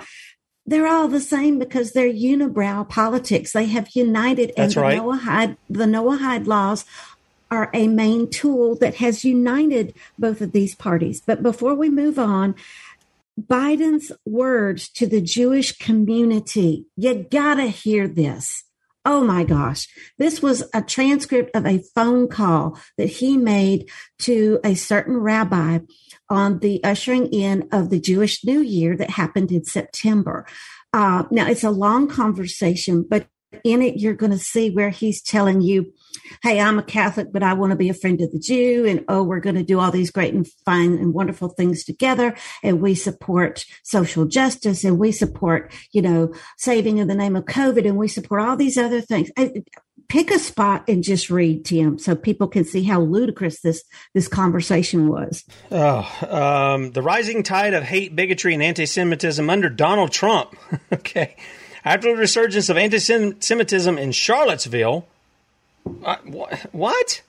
[0.66, 3.52] They're all the same because they're unibrow politics.
[3.52, 5.00] They have united, and That's the right.
[5.00, 6.84] Noahide, the Noahide laws
[7.54, 11.22] are a main tool that has united both of these parties.
[11.24, 12.54] But before we move on,
[13.40, 18.64] Biden's words to the Jewish community, you gotta hear this.
[19.06, 19.88] Oh my gosh.
[20.18, 23.90] This was a transcript of a phone call that he made
[24.20, 25.80] to a certain rabbi
[26.30, 30.46] on the ushering in of the Jewish New Year that happened in September.
[30.94, 33.26] Uh, now, it's a long conversation, but
[33.64, 35.92] in it, you're going to see where he's telling you,
[36.42, 38.86] Hey, I'm a Catholic, but I want to be a friend of the Jew.
[38.86, 42.36] And oh, we're going to do all these great and fine and wonderful things together.
[42.62, 47.44] And we support social justice and we support, you know, saving in the name of
[47.44, 49.30] COVID and we support all these other things.
[49.36, 49.52] I,
[50.08, 54.28] pick a spot and just read Tim so people can see how ludicrous this this
[54.28, 55.44] conversation was.
[55.70, 60.54] Oh, um, the rising tide of hate, bigotry, and anti-Semitism under Donald Trump.
[60.92, 61.36] okay,
[61.84, 65.06] after the resurgence of anti-Semitism in Charlottesville,
[66.04, 67.22] uh, wh- what?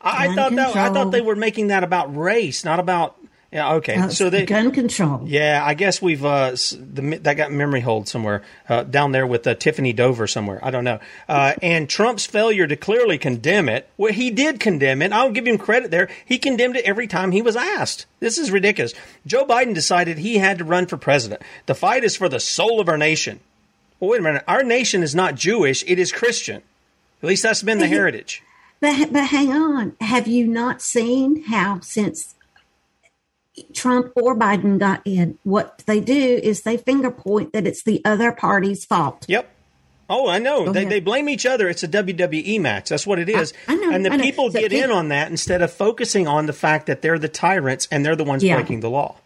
[0.00, 3.16] I, I thought that I thought they were making that about race, not about.
[3.50, 3.96] Yeah, okay.
[3.96, 5.22] Uh, so they gun control.
[5.24, 9.46] Yeah, I guess we've uh, the that got memory hold somewhere uh, down there with
[9.46, 10.60] uh, Tiffany Dover somewhere.
[10.62, 11.00] I don't know.
[11.28, 13.88] Uh, and Trump's failure to clearly condemn it.
[13.96, 15.12] Well, he did condemn it.
[15.12, 16.08] I'll give him credit there.
[16.26, 18.04] He condemned it every time he was asked.
[18.20, 18.92] This is ridiculous.
[19.26, 21.40] Joe Biden decided he had to run for president.
[21.64, 23.40] The fight is for the soul of our nation.
[24.00, 24.44] Well, wait a minute.
[24.46, 26.62] Our nation is not Jewish; it is Christian.
[27.22, 28.42] At least that's been the heritage.
[28.80, 29.96] But, but hang on.
[30.00, 32.36] Have you not seen how since
[33.74, 38.00] Trump or Biden got in, what they do is they finger point that it's the
[38.04, 39.24] other party's fault.
[39.28, 39.50] Yep.
[40.10, 40.66] Oh, I know.
[40.66, 40.92] Go They, ahead.
[40.92, 41.68] they blame each other.
[41.68, 42.88] It's a WWE match.
[42.88, 43.52] That's what it is.
[43.66, 46.26] I know, and the I people So get keep- in on that instead of focusing
[46.28, 48.54] on the fact that they're the tyrants and they're the ones Yeah.
[48.54, 49.16] breaking the law.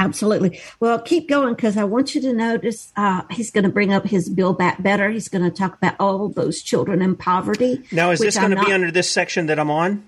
[0.00, 0.58] Absolutely.
[0.80, 4.06] Well, keep going because I want you to notice uh, he's going to bring up
[4.06, 5.10] his Build Back Better.
[5.10, 7.84] He's going to talk about all those children in poverty.
[7.92, 10.06] Now, is this going to be under this section that I'm on?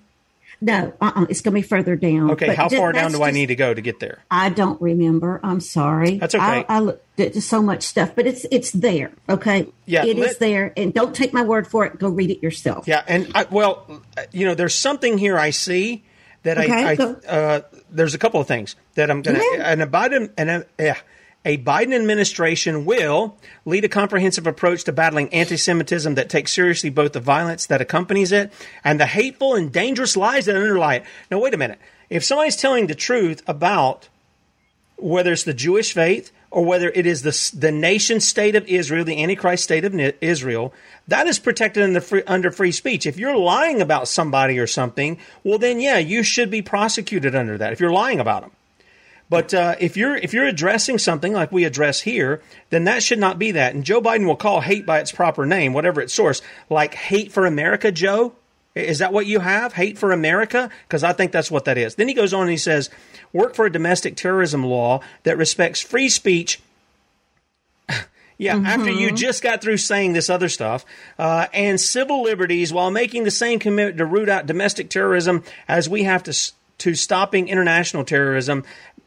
[0.62, 2.30] No, uh-uh, it's going to be further down.
[2.30, 4.20] Okay, But how far down do I need to go to get there?
[4.30, 5.40] I don't remember.
[5.42, 6.18] I'm sorry.
[6.18, 6.44] That's okay.
[6.44, 9.10] I, I looked at so much stuff, but it's it's there.
[9.28, 9.68] Okay.
[9.86, 11.98] Yeah, it is let- there, and don't take my word for it.
[11.98, 12.86] Go read it yourself.
[12.86, 16.04] Yeah, and I, well, uh, you know, there's something here I see
[16.42, 19.70] that Okay, I, I uh, there's a couple of things that I'm going to Yeah.
[19.72, 20.96] and a Biden and a, yeah,
[21.44, 27.12] a Biden administration will lead a comprehensive approach to battling anti-Semitism that takes seriously both
[27.12, 31.04] the violence that accompanies it and the hateful and dangerous lies that underlie it.
[31.30, 31.78] Now, wait a minute.
[32.10, 34.08] If somebody's telling the truth about
[34.96, 39.04] whether it's the Jewish faith or whether it is the, the nation state of Israel,
[39.04, 40.72] the Antichrist state of Israel,
[41.08, 43.06] that is protected free, under free speech.
[43.06, 47.56] If you're lying about somebody or something, well, then yeah, you should be prosecuted under
[47.58, 48.50] that if you're lying about them.
[49.30, 53.18] But uh, if you're if you're addressing something like we address here, then that should
[53.18, 53.74] not be that.
[53.74, 57.32] And Joe Biden will call hate by its proper name, whatever its source, like hate
[57.32, 57.90] for America.
[57.90, 58.34] Joe,
[58.74, 59.72] is that what you have?
[59.72, 60.68] Hate for America?
[60.86, 61.94] Because I think that's what that is.
[61.94, 62.90] Then he goes on and he says,
[63.32, 66.60] work for a domestic terrorism law that respects free speech.
[68.38, 70.84] Yeah, after you just got through saying this other stuff,
[71.16, 75.88] uh, and civil liberties while making the same commitment to root out domestic terrorism as
[75.88, 78.64] we have to to stopping international terrorism.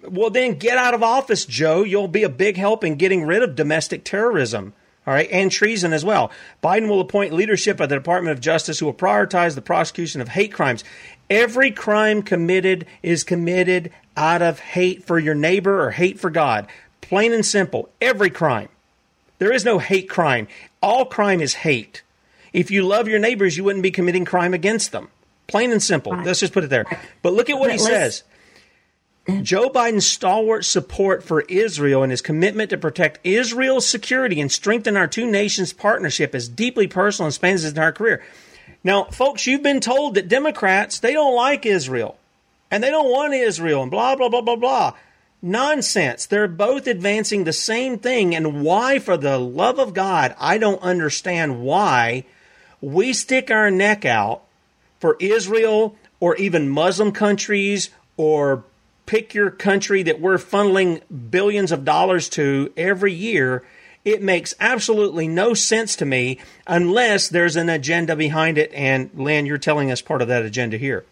[0.07, 1.83] Well, then get out of office, Joe.
[1.83, 4.73] You'll be a big help in getting rid of domestic terrorism.
[5.05, 6.31] All right, and treason as well.
[6.63, 10.29] Biden will appoint leadership at the Department of Justice who will prioritize the prosecution of
[10.29, 10.83] hate crimes.
[11.29, 16.67] Every crime committed is committed out of hate for your neighbor or hate for God.
[17.01, 17.89] Plain and simple.
[18.01, 18.69] Every crime.
[19.39, 20.47] There is no hate crime.
[20.81, 22.03] All crime is hate.
[22.53, 25.09] If you love your neighbors, you wouldn't be committing crime against them.
[25.47, 26.15] Plain and simple.
[26.15, 26.85] Let's just put it there.
[27.21, 28.23] But look at what he says.
[29.41, 34.95] Joe Biden's stalwart support for Israel and his commitment to protect Israel's security and strengthen
[34.95, 38.23] our two nations' partnership is deeply personal and spans his entire career.
[38.85, 42.19] Now, folks, you've been told that Democrats, they don't like Israel
[42.69, 44.93] and they don't want Israel and blah, blah, blah, blah, blah.
[45.41, 46.27] Nonsense.
[46.27, 48.35] They're both advancing the same thing.
[48.35, 52.25] And why, for the love of God, I don't understand why
[52.79, 54.43] we stick our neck out
[54.99, 58.65] for Israel or even Muslim countries or
[59.07, 63.63] pick your country that we're funneling billions of dollars to every year.
[64.05, 68.71] It makes absolutely no sense to me unless there's an agenda behind it.
[68.73, 71.05] And Lynne, you're telling us part of that agenda here.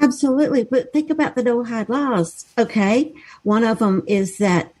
[0.00, 0.64] Absolutely.
[0.64, 2.44] But think about the Noahide laws.
[2.58, 3.14] Okay.
[3.44, 4.74] One of them is that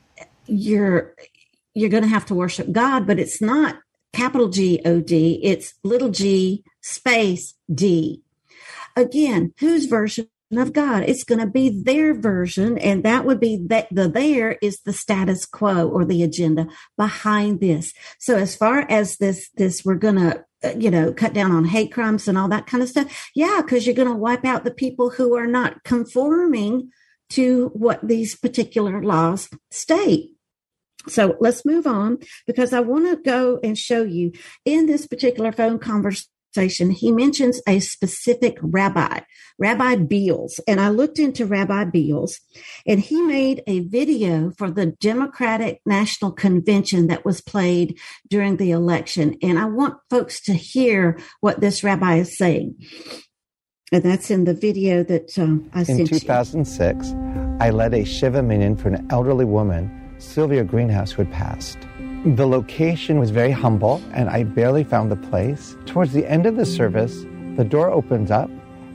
[0.46, 1.14] you're
[1.74, 3.78] you're going to have to worship God, but it's not
[4.12, 5.40] capital G O D.
[5.42, 8.22] It's little g space D.
[8.96, 10.28] Again, whose version
[10.58, 11.04] of God?
[11.06, 14.92] It's going to be their version, and that would be that the there is the
[14.92, 17.92] status quo or the agenda behind this.
[18.18, 21.64] So as far as this this we're going to uh, you know cut down on
[21.64, 23.30] hate crimes and all that kind of stuff.
[23.34, 26.90] Yeah, because you're going to wipe out the people who are not conforming
[27.30, 30.32] to what these particular laws state.
[31.08, 34.32] So let's move on because I want to go and show you
[34.64, 36.28] in this particular phone conversation.
[36.54, 39.20] He mentions a specific rabbi,
[39.58, 40.60] Rabbi Beals.
[40.66, 42.40] And I looked into Rabbi Beals
[42.86, 47.98] and he made a video for the Democratic National Convention that was played
[48.28, 49.36] during the election.
[49.42, 52.76] And I want folks to hear what this rabbi is saying.
[53.92, 56.16] And that's in the video that um, I In sent you.
[56.16, 57.12] In 2006,
[57.60, 61.78] I led a Shiva minyan for an elderly woman, Sylvia Greenhouse, who had passed.
[62.24, 65.76] The location was very humble, and I barely found the place.
[65.86, 68.48] Towards the end of the service, the door opens up,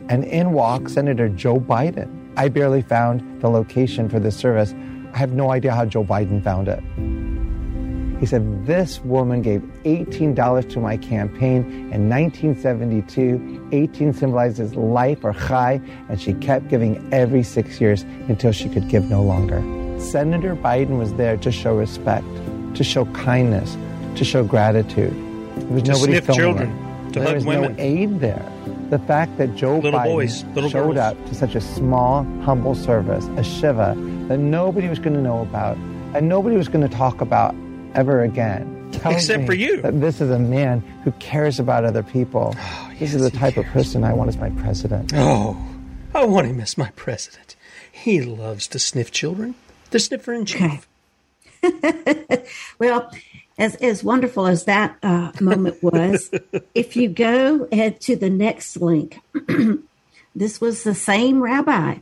[0.07, 2.07] and in walks Senator Joe Biden.
[2.37, 4.73] I barely found the location for this service.
[5.13, 6.81] I have no idea how Joe Biden found it.
[8.21, 13.67] He said, This woman gave $18 to my campaign in 1972.
[13.73, 18.87] 18 symbolizes life or chai, and she kept giving every six years until she could
[18.87, 19.59] give no longer.
[19.99, 22.25] Senator Biden was there to show respect,
[22.77, 23.75] to show kindness,
[24.15, 25.13] to show gratitude.
[25.57, 26.69] There was To nobody sniff filming children,
[27.07, 27.13] it.
[27.13, 27.75] to there hug was women.
[27.75, 28.51] no aid there.
[28.89, 30.97] The fact that Joe Little Biden boys, little showed girls.
[31.17, 33.95] up to such a small, humble service, a shiva,
[34.29, 35.75] that nobody was going to know about
[36.15, 37.53] and nobody was going to talk about
[37.95, 38.73] ever again.
[39.05, 39.81] Except for you.
[39.81, 42.55] That this is a man who cares about other people.
[42.57, 45.11] Oh, this is the type of person I want as my president.
[45.13, 45.57] Oh,
[46.15, 47.57] I want him as my president.
[47.91, 49.55] He loves to sniff children.
[49.91, 50.87] The sniffer in chief.
[52.79, 53.11] well,
[53.57, 56.31] as as wonderful as that uh, moment was,
[56.75, 59.19] if you go ahead to the next link,
[60.35, 61.99] this was the same rabbi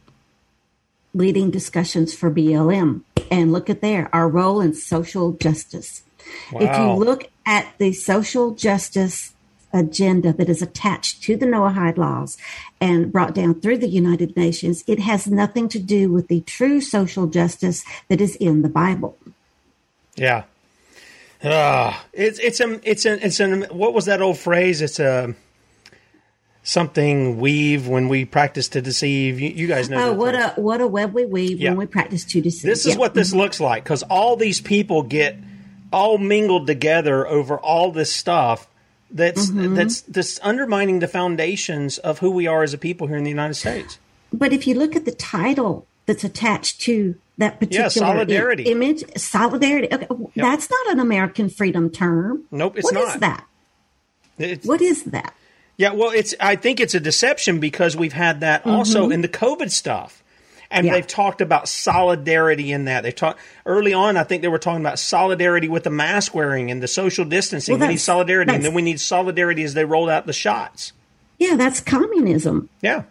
[1.13, 3.01] leading discussions for BLM,
[3.32, 6.03] and look at there our role in social justice.
[6.51, 6.61] Wow.
[6.61, 9.34] If you look at the social justice
[9.72, 12.38] agenda that is attached to the Noahide laws
[12.80, 16.82] and brought down through the United Nations, it has nothing to do with the true
[16.82, 19.18] social justice that is in the Bible.
[20.16, 20.43] Yeah.
[21.43, 24.82] Uh, it's it's a it's an it's an what was that old phrase?
[24.82, 25.36] It's a
[26.63, 29.39] something weave when we practice to deceive.
[29.39, 30.09] You, you guys know.
[30.09, 30.51] Oh, what phrase.
[30.57, 31.70] a what a web we weave yeah.
[31.70, 32.70] when we practice to deceive.
[32.70, 32.99] This is yeah.
[32.99, 35.38] what this looks like because all these people get
[35.93, 38.68] all mingled together over all this stuff
[39.11, 39.76] that's mm-hmm.
[39.76, 43.30] that's that's undermining the foundations of who we are as a people here in the
[43.30, 43.99] United States.
[44.34, 48.68] But if you look at the title that's attached to that particular yeah, solidarity.
[48.68, 49.88] I- image, solidarity.
[49.92, 50.32] Okay, yep.
[50.36, 52.44] that's not an American freedom term.
[52.52, 53.02] Nope, it's what not.
[53.02, 53.48] What is that?
[54.38, 55.34] It's, what is that?
[55.78, 56.34] Yeah, well, it's.
[56.40, 58.72] I think it's a deception because we've had that mm-hmm.
[58.72, 60.24] also in the COVID stuff
[60.72, 60.94] and yeah.
[60.94, 63.04] they've talked about solidarity in that.
[63.04, 64.18] They talked early on.
[64.18, 67.80] I think they were talking about solidarity with the mask wearing and the social distancing.
[67.80, 70.94] Well, we need solidarity, and then we need solidarity as they rolled out the shots.
[71.40, 72.70] Yeah, that's communism.
[72.82, 73.04] Yeah.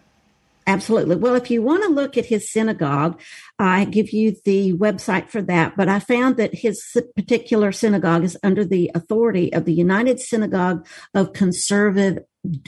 [0.67, 1.15] Absolutely.
[1.15, 3.19] Well, if you want to look at his synagogue,
[3.57, 5.77] I give you the website for that.
[5.77, 6.83] But I found that his
[7.15, 12.23] particular synagogue is under the authority of the United Synagogue of Conservative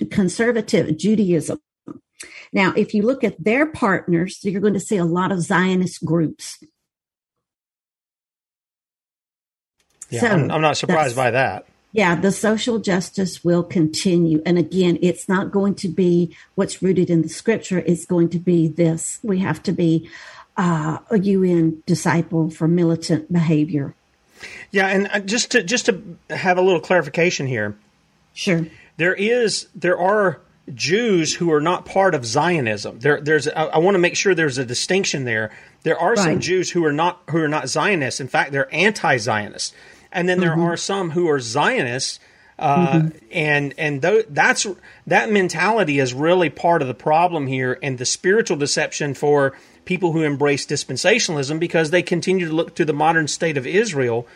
[0.10, 1.60] Conservative Judaism.
[2.54, 6.04] Now, if you look at their partners, you're going to see a lot of Zionist
[6.04, 6.58] groups.
[10.10, 11.66] Yeah, so I'm, I'm not surprised by that.
[11.92, 14.42] Yeah, the social justice will continue.
[14.46, 17.80] And again, it's not going to be what's rooted in the scripture.
[17.80, 19.20] It's going to be this.
[19.24, 20.10] We have to be
[20.58, 23.94] uh, a UN disciple for militant behavior.
[24.72, 27.78] Yeah, and uh, just to just to have a little clarification here.
[28.34, 28.68] Sure.
[28.98, 30.42] There is there are
[30.74, 33.00] Jews who are not part of Zionism.
[33.00, 33.48] There, there's.
[33.48, 35.52] I, I want to make sure there's a distinction there.
[35.84, 36.20] There are right.
[36.20, 38.20] some Jews who are not who are not Zionists.
[38.20, 39.74] In fact, they're anti-Zionists,
[40.12, 40.64] and then there mm-hmm.
[40.64, 42.20] are some who are Zionists.
[42.60, 43.18] Uh, mm-hmm.
[43.32, 44.66] And and th- that's
[45.06, 49.56] that mentality is really part of the problem here, and the spiritual deception for
[49.88, 54.28] people who embrace dispensationalism because they continue to look to the modern state of Israel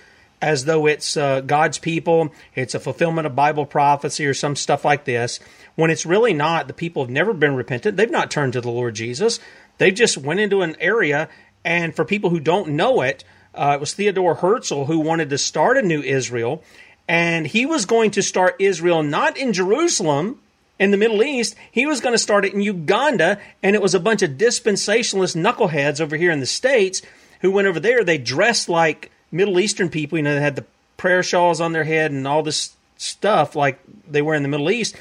[0.41, 4.83] as though it's uh, God's people, it's a fulfillment of Bible prophecy or some stuff
[4.83, 5.39] like this,
[5.75, 6.67] when it's really not.
[6.67, 7.95] The people have never been repentant.
[7.95, 9.39] They've not turned to the Lord Jesus.
[9.77, 11.29] They just went into an area,
[11.63, 13.23] and for people who don't know it,
[13.53, 16.63] uh, it was Theodore Herzl who wanted to start a new Israel,
[17.07, 20.39] and he was going to start Israel not in Jerusalem,
[20.81, 23.93] in the Middle East, he was going to start it in Uganda, and it was
[23.93, 27.03] a bunch of dispensationalist knuckleheads over here in the States
[27.41, 28.03] who went over there.
[28.03, 30.65] They dressed like Middle Eastern people, you know, they had the
[30.97, 33.79] prayer shawls on their head and all this stuff like
[34.09, 34.95] they were in the Middle East.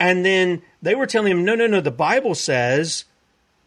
[0.00, 3.04] And then they were telling him, no, no, no, the Bible says,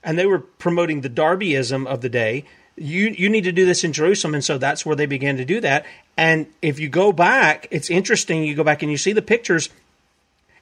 [0.04, 2.44] and they were promoting the Darbyism of the day.
[2.76, 5.46] You you need to do this in Jerusalem, and so that's where they began to
[5.46, 5.86] do that.
[6.18, 8.44] And if you go back, it's interesting.
[8.44, 9.70] You go back and you see the pictures.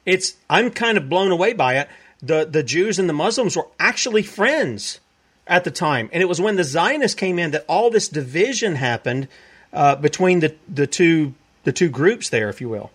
[0.04, 1.88] It's I'm kind of blown away by it.
[2.22, 5.00] The the Jews and the Muslims were actually friends
[5.46, 6.08] at the time.
[6.12, 9.28] And it was when the Zionists came in that all this division happened
[9.72, 11.34] uh, between the, the two
[11.64, 12.90] the two groups there, if you will.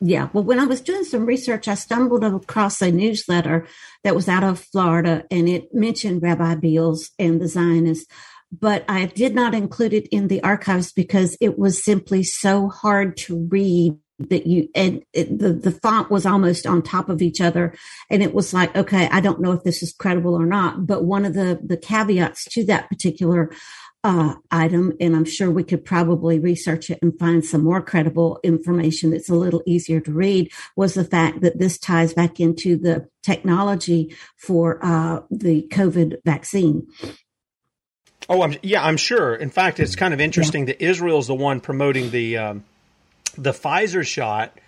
[0.00, 0.28] Yeah.
[0.32, 3.68] Well, when I was doing some research, I stumbled across a newsletter
[4.02, 8.12] that was out of Florida and it mentioned Rabbi Beals and the Zionists,
[8.50, 13.16] but I did not include it in the archives because it was simply so hard
[13.18, 13.96] to read
[14.30, 17.74] that you and it, the the font was almost on top of each other
[18.10, 21.04] and it was like okay i don't know if this is credible or not but
[21.04, 23.50] one of the the caveats to that particular
[24.04, 28.40] uh, item and i'm sure we could probably research it and find some more credible
[28.42, 32.76] information that's a little easier to read was the fact that this ties back into
[32.76, 36.86] the technology for uh, the covid vaccine
[38.28, 39.34] Oh, I'm, yeah, I'm sure.
[39.34, 40.74] In fact, it's kind of interesting yeah.
[40.74, 42.64] that Israel's the one promoting the um,
[43.36, 44.58] the Pfizer shot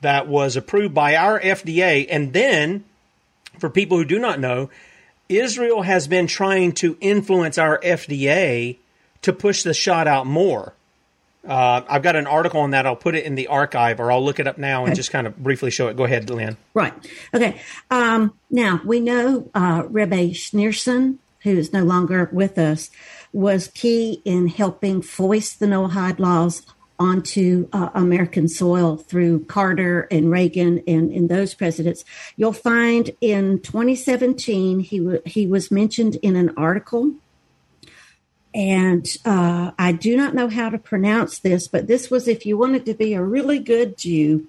[0.00, 2.06] that was approved by our FDA.
[2.08, 2.84] And then,
[3.58, 4.70] for people who do not know,
[5.28, 8.76] Israel has been trying to influence our FDA
[9.22, 10.74] to push the shot out more.
[11.46, 12.86] Uh, I've got an article on that.
[12.86, 14.96] I'll put it in the archive or I'll look it up now and okay.
[14.96, 15.96] just kind of briefly show it.
[15.96, 16.56] Go ahead, Lynne.
[16.72, 16.94] Right.
[17.34, 17.60] Okay.
[17.90, 22.90] Um, now, we know uh, Rebbe Schneerson, who is no longer with us,
[23.32, 26.62] was key in helping foist the Noahide laws
[26.98, 32.04] onto uh, American soil through Carter and Reagan and, in those presidents.
[32.36, 37.14] You'll find in 2017 he w- he was mentioned in an article
[38.54, 42.56] and uh, I do not know how to pronounce this, but this was if you
[42.56, 44.46] wanted to be a really good Jew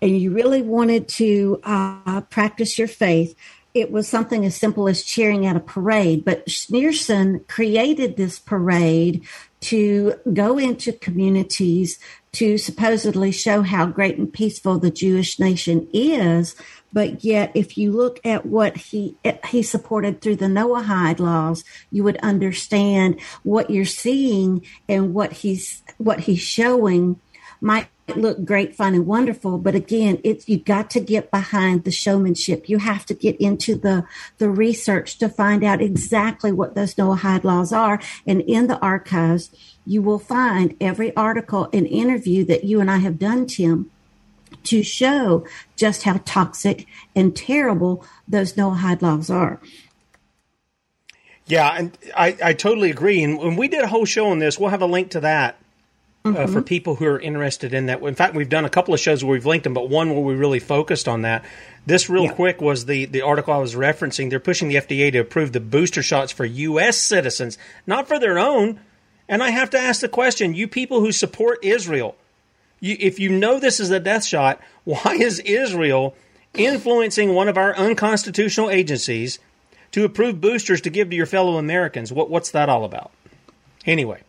[0.00, 3.34] and you really wanted to uh, practice your faith,
[3.74, 6.24] it was something as simple as cheering at a parade.
[6.24, 9.26] But Schneerson created this parade
[9.60, 11.98] to go into communities
[12.32, 16.54] to supposedly show how great and peaceful the Jewish nation is.
[16.92, 19.16] But yet, if you look at what he
[19.48, 25.82] he supported through the Noahide laws, you would understand what you're seeing and what he's
[25.98, 27.20] what he's showing
[27.60, 29.58] might look great, fun, and wonderful.
[29.58, 32.68] But again, it's you got to get behind the showmanship.
[32.68, 34.04] You have to get into the
[34.38, 38.00] the research to find out exactly what those Noahide laws are.
[38.26, 39.50] And in the archives,
[39.86, 43.90] you will find every article and interview that you and I have done, Tim,
[44.64, 45.46] to show
[45.76, 49.60] just how toxic and terrible those Noahide laws are.
[51.46, 53.22] Yeah, and I, I totally agree.
[53.22, 55.58] And when we did a whole show on this, we'll have a link to that
[56.24, 56.52] uh, mm-hmm.
[56.52, 58.02] for people who are interested in that.
[58.02, 60.20] In fact, we've done a couple of shows where we've linked them, but one where
[60.20, 61.44] we really focused on that.
[61.86, 62.32] This, real yeah.
[62.32, 64.28] quick, was the, the article I was referencing.
[64.28, 66.98] They're pushing the FDA to approve the booster shots for U.S.
[66.98, 67.56] citizens,
[67.86, 68.80] not for their own.
[69.28, 72.16] And I have to ask the question you people who support Israel,
[72.80, 76.14] you, if you know this is a death shot, why is Israel
[76.54, 79.38] influencing one of our unconstitutional agencies
[79.92, 82.12] to approve boosters to give to your fellow Americans?
[82.12, 83.10] What, what's that all about?
[83.86, 84.22] Anyway,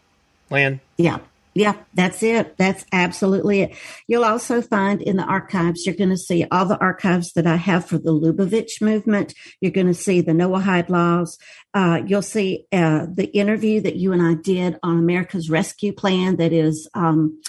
[0.49, 0.79] Lynne.
[0.97, 1.19] Yeah.
[1.55, 2.57] Yeah, that's it.
[2.57, 3.75] That's absolutely it.
[4.07, 7.55] You'll also find in the archives, you're going to see all the archives that I
[7.55, 9.33] have for the Lubavitch movement.
[9.59, 11.37] You're going to see the Noahide laws.
[11.73, 16.37] Uh, you'll see uh, the interview that you and I did on America's Rescue Plan
[16.37, 17.41] that is um,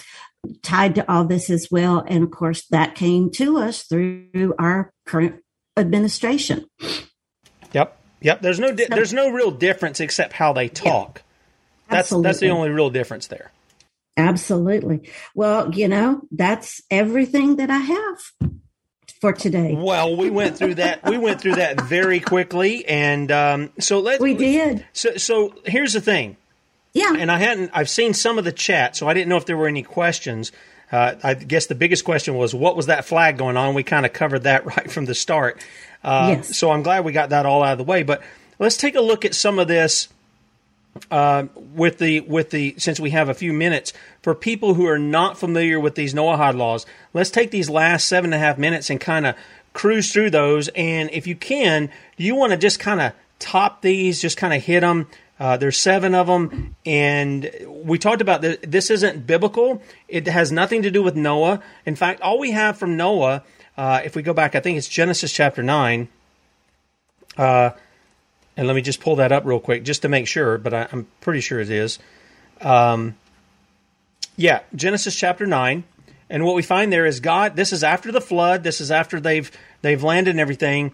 [0.63, 2.03] tied to all this as well.
[2.05, 5.43] And of course, that came to us through our current
[5.77, 6.65] administration.
[7.73, 7.97] Yep.
[8.21, 8.41] Yep.
[8.41, 11.21] There's no di- there's no real difference except how they talk.
[11.89, 13.51] That's that's the only real difference there.
[14.17, 15.09] Absolutely.
[15.35, 18.51] Well, you know, that's everything that I have
[19.21, 19.75] for today.
[19.77, 21.03] Well, we went through that.
[21.03, 24.85] we went through that very quickly, and um, so let we did.
[24.93, 26.37] So, so here's the thing.
[26.93, 27.13] Yeah.
[27.17, 27.71] And I hadn't.
[27.73, 30.51] I've seen some of the chat, so I didn't know if there were any questions.
[30.91, 33.75] Uh, I guess the biggest question was what was that flag going on?
[33.75, 35.63] We kind of covered that right from the start.
[36.03, 36.57] Uh, yes.
[36.57, 38.03] So I'm glad we got that all out of the way.
[38.03, 38.21] But
[38.59, 40.09] let's take a look at some of this
[41.09, 44.99] uh, with the with the since we have a few minutes for people who are
[44.99, 46.85] not familiar with these Noahide laws.
[47.13, 49.35] Let's take these last seven and a half minutes and kind of
[49.73, 50.67] cruise through those.
[50.69, 54.63] And if you can, you want to just kind of top these, just kind of
[54.63, 55.07] hit them?
[55.39, 58.57] Uh, there's seven of them, and we talked about this.
[58.61, 59.81] This isn't biblical.
[60.07, 61.63] It has nothing to do with Noah.
[61.83, 63.43] In fact, all we have from Noah,
[63.75, 66.09] uh, if we go back, I think it's Genesis chapter nine.
[67.35, 67.71] Uh,
[68.57, 70.87] and let me just pull that up real quick just to make sure, but I,
[70.91, 71.99] am pretty sure it is.
[72.59, 73.15] Um,
[74.35, 75.83] yeah, Genesis chapter nine,
[76.29, 77.55] and what we find there is God.
[77.55, 78.63] This is after the flood.
[78.63, 80.91] This is after they've they've landed and everything.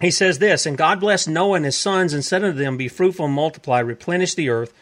[0.00, 2.88] He says this, and God blessed Noah and his sons and said unto them, Be
[2.88, 4.74] fruitful and multiply, replenish the earth,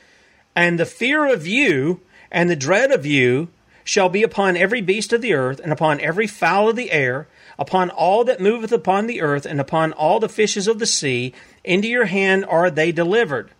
[0.57, 2.01] and the fear of you
[2.33, 3.49] and the dread of you
[3.85, 7.29] shall be upon every beast of the earth, and upon every fowl of the air,
[7.59, 11.33] upon all that moveth upon the earth, and upon all the fishes of the sea,
[11.65, 13.51] into your hand are they delivered.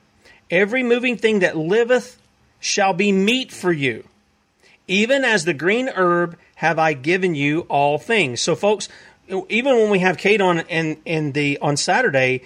[0.51, 2.21] Every moving thing that liveth
[2.61, 4.05] shall be meat for you.
[4.87, 8.41] Even as the green herb have I given you all things.
[8.41, 8.89] So, folks,
[9.29, 12.43] even when we have Kate on in, in the on Saturday,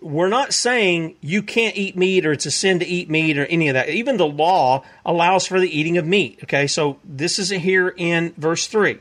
[0.00, 3.46] we're not saying you can't eat meat or it's a sin to eat meat or
[3.46, 3.88] any of that.
[3.88, 6.40] Even the law allows for the eating of meat.
[6.44, 8.98] Okay, so this is here in verse three.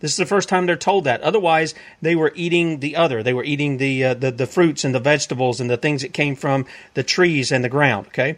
[0.00, 1.22] This is the first time they're told that.
[1.22, 3.22] Otherwise, they were eating the other.
[3.22, 6.12] They were eating the, uh, the the fruits and the vegetables and the things that
[6.12, 8.08] came from the trees and the ground.
[8.08, 8.36] Okay,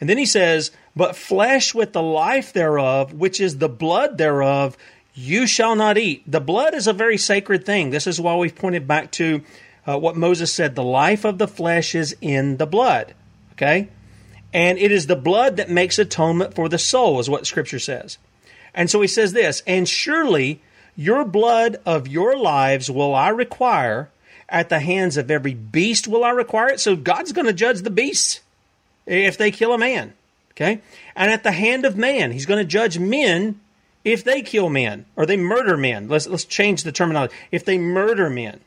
[0.00, 4.76] and then he says, "But flesh with the life thereof, which is the blood thereof,
[5.14, 7.90] you shall not eat." The blood is a very sacred thing.
[7.90, 9.42] This is why we've pointed back to
[9.86, 13.14] uh, what Moses said: "The life of the flesh is in the blood."
[13.52, 13.88] Okay,
[14.52, 18.18] and it is the blood that makes atonement for the soul, is what Scripture says.
[18.74, 20.60] And so he says this, and surely
[20.96, 24.08] your blood of your lives will I require
[24.48, 26.80] at the hands of every beast will I require it.
[26.80, 28.40] So God's going to judge the beasts
[29.06, 30.14] if they kill a man.
[30.52, 30.80] Okay?
[31.14, 33.60] And at the hand of man, he's going to judge men
[34.04, 36.08] if they kill men or they murder men.
[36.08, 37.34] Let's, let's change the terminology.
[37.50, 38.60] If they murder men.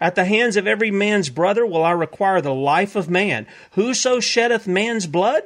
[0.00, 3.46] At the hands of every man's brother will I require the life of man.
[3.72, 5.42] Whoso sheddeth man's blood,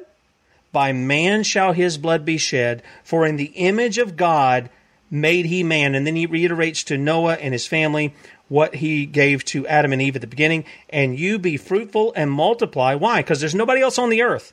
[0.71, 2.83] by man shall his blood be shed.
[3.03, 4.71] For in the image of God
[5.11, 5.95] made he man.
[5.95, 8.15] And then he reiterates to Noah and his family
[8.49, 10.65] what he gave to Adam and Eve at the beginning.
[10.91, 12.95] And you be fruitful and multiply.
[12.95, 13.23] Why?
[13.23, 14.53] Because there's nobody else on the earth.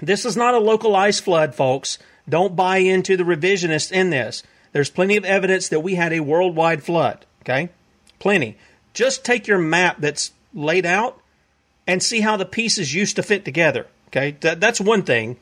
[0.00, 1.98] This is not a localized flood, folks.
[2.28, 4.42] Don't buy into the revisionists in this.
[4.72, 7.24] There's plenty of evidence that we had a worldwide flood.
[7.42, 7.70] Okay?
[8.18, 8.56] Plenty.
[8.92, 11.20] Just take your map that's laid out
[11.86, 13.86] and see how the pieces used to fit together.
[14.08, 14.36] Okay?
[14.40, 15.36] That, that's one thing.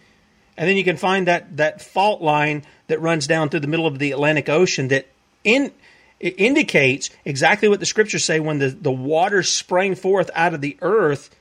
[0.57, 3.87] And then you can find that, that fault line that runs down through the middle
[3.87, 5.07] of the Atlantic Ocean that
[5.45, 5.73] in,
[6.21, 10.61] it indicates exactly what the scriptures say when the, the waters sprang forth out of
[10.61, 11.35] the earth.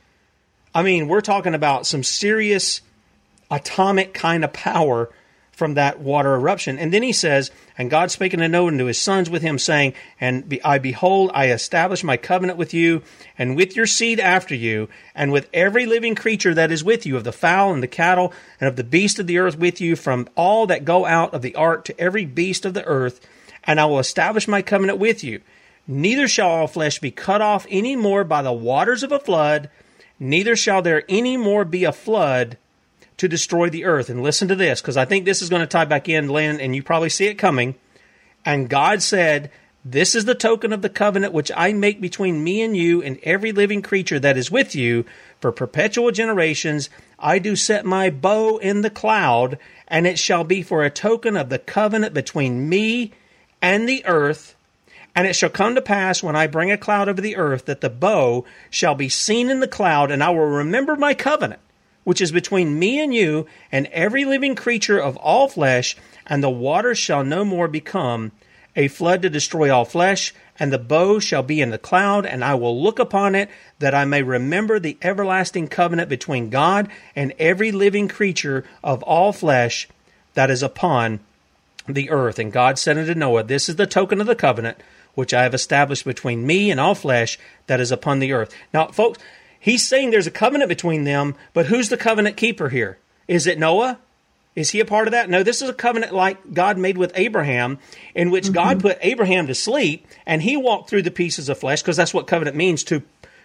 [0.74, 2.80] I mean, we're talking about some serious
[3.50, 5.10] atomic kind of power
[5.52, 6.78] from that water eruption.
[6.78, 9.58] And then he says, And God spake unto Noah and to his sons with him,
[9.58, 13.02] saying, And be, I behold, I establish my covenant with you,
[13.38, 17.16] and with your seed after you, and with every living creature that is with you,
[17.16, 19.94] of the fowl and the cattle, and of the beast of the earth with you,
[19.94, 23.20] from all that go out of the ark to every beast of the earth,
[23.64, 25.42] and I will establish my covenant with you.
[25.86, 29.68] Neither shall all flesh be cut off any more by the waters of a flood,
[30.18, 32.56] neither shall there any more be a flood
[33.16, 34.08] to destroy the earth.
[34.08, 36.60] And listen to this, because I think this is going to tie back in, Lynne,
[36.60, 37.74] and you probably see it coming.
[38.44, 39.50] And God said,
[39.84, 43.18] This is the token of the covenant which I make between me and you and
[43.22, 45.04] every living creature that is with you
[45.40, 46.90] for perpetual generations.
[47.18, 51.36] I do set my bow in the cloud, and it shall be for a token
[51.36, 53.12] of the covenant between me
[53.60, 54.56] and the earth.
[55.14, 57.82] And it shall come to pass when I bring a cloud over the earth that
[57.82, 61.60] the bow shall be seen in the cloud, and I will remember my covenant
[62.04, 65.96] which is between me and you and every living creature of all flesh,
[66.26, 68.32] and the waters shall no more become
[68.74, 72.44] a flood to destroy all flesh, and the bow shall be in the cloud, and
[72.44, 77.34] I will look upon it, that I may remember the everlasting covenant between God and
[77.38, 79.88] every living creature of all flesh
[80.34, 81.20] that is upon
[81.86, 82.38] the earth.
[82.38, 84.78] And God said unto Noah, This is the token of the covenant
[85.14, 88.54] which I have established between me and all flesh that is upon the earth.
[88.72, 89.18] Now, folks,
[89.62, 92.98] He's saying there's a covenant between them, but who's the covenant keeper here?
[93.28, 94.00] Is it Noah?
[94.56, 95.30] Is he a part of that?
[95.30, 97.78] No, this is a covenant like God made with Abraham,
[98.12, 98.54] in which mm-hmm.
[98.54, 102.12] God put Abraham to sleep and he walked through the pieces of flesh, because that's
[102.12, 103.04] what covenant means to,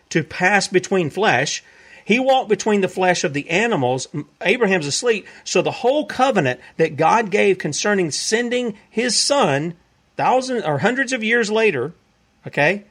[0.10, 1.64] to pass between flesh.
[2.04, 4.08] He walked between the flesh of the animals.
[4.42, 5.28] Abraham's asleep.
[5.44, 9.76] So the whole covenant that God gave concerning sending his son
[10.16, 11.94] thousands or hundreds of years later,
[12.48, 12.86] okay,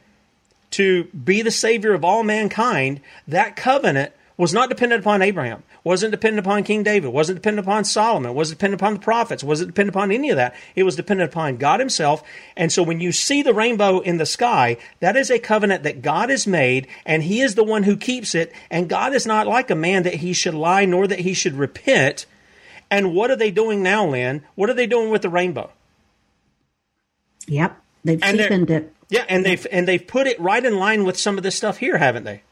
[0.73, 6.11] to be the savior of all mankind, that covenant was not dependent upon Abraham, wasn't
[6.11, 9.95] dependent upon King David, wasn't dependent upon Solomon, wasn't dependent upon the prophets, wasn't dependent
[9.95, 10.55] upon any of that.
[10.75, 12.23] It was dependent upon God Himself.
[12.57, 16.03] And so when you see the rainbow in the sky, that is a covenant that
[16.03, 18.53] God has made, and He is the one who keeps it.
[18.71, 21.55] And God is not like a man that He should lie, nor that He should
[21.55, 22.27] repent.
[22.91, 24.43] And what are they doing now, Lynne?
[24.55, 25.71] What are they doing with the rainbow?
[27.47, 28.93] Yep, they've cheapened it.
[29.09, 31.79] Yeah, and they've and they've put it right in line with some of this stuff
[31.79, 32.43] here, haven't they?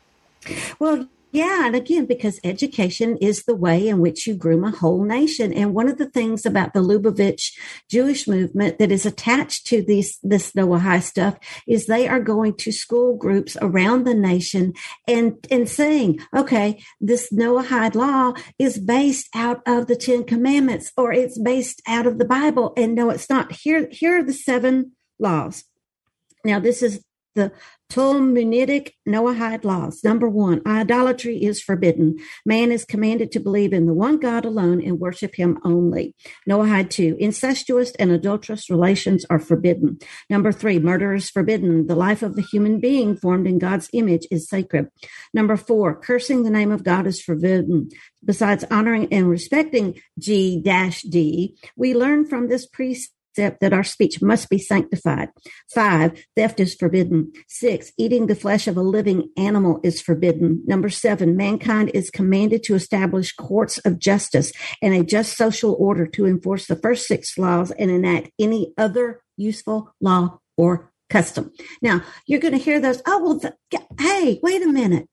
[0.78, 5.02] Well, yeah, and again, because education is the way in which you groom a whole
[5.02, 5.52] nation.
[5.52, 7.58] And one of the things about the Lubavitch
[7.90, 11.36] Jewish movement that is attached to these this Noahide stuff
[11.66, 14.74] is they are going to school groups around the nation
[15.08, 21.12] and and saying, okay, this Noahide law is based out of the Ten Commandments or
[21.12, 22.72] it's based out of the Bible.
[22.76, 23.50] And no, it's not.
[23.50, 25.64] Here, here are the seven laws
[26.44, 27.02] now, this is
[27.34, 27.50] the
[27.90, 30.04] Talmudic Noahide laws.
[30.04, 32.16] Number one, idolatry is forbidden.
[32.46, 36.14] Man is commanded to believe in the one God alone and worship him only.
[36.48, 39.98] Noahide two, incestuous and adulterous relations are forbidden.
[40.30, 41.88] Number three, murder is forbidden.
[41.88, 44.88] The life of the human being formed in God's image is sacred.
[45.32, 47.90] Number four, cursing the name of God is forbidden.
[48.24, 52.66] Besides honoring and respecting G D, we learn from this
[53.34, 55.30] priest that our speech must be sanctified.
[55.72, 57.32] Five, theft is forbidden.
[57.48, 60.62] Six, eating the flesh of a living animal is forbidden.
[60.66, 66.06] Number seven, mankind is commanded to establish courts of justice and a just social order
[66.06, 71.52] to enforce the first six laws and enact any other useful law or custom.
[71.82, 73.02] Now, you're going to hear those.
[73.06, 73.56] Oh, well, the,
[73.98, 75.08] hey, wait a minute.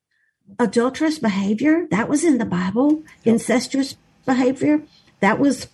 [0.60, 3.04] Adulterous behavior, that was in the Bible.
[3.24, 3.34] Yep.
[3.34, 3.96] Incestuous
[4.26, 4.84] behavior,
[5.22, 5.68] that was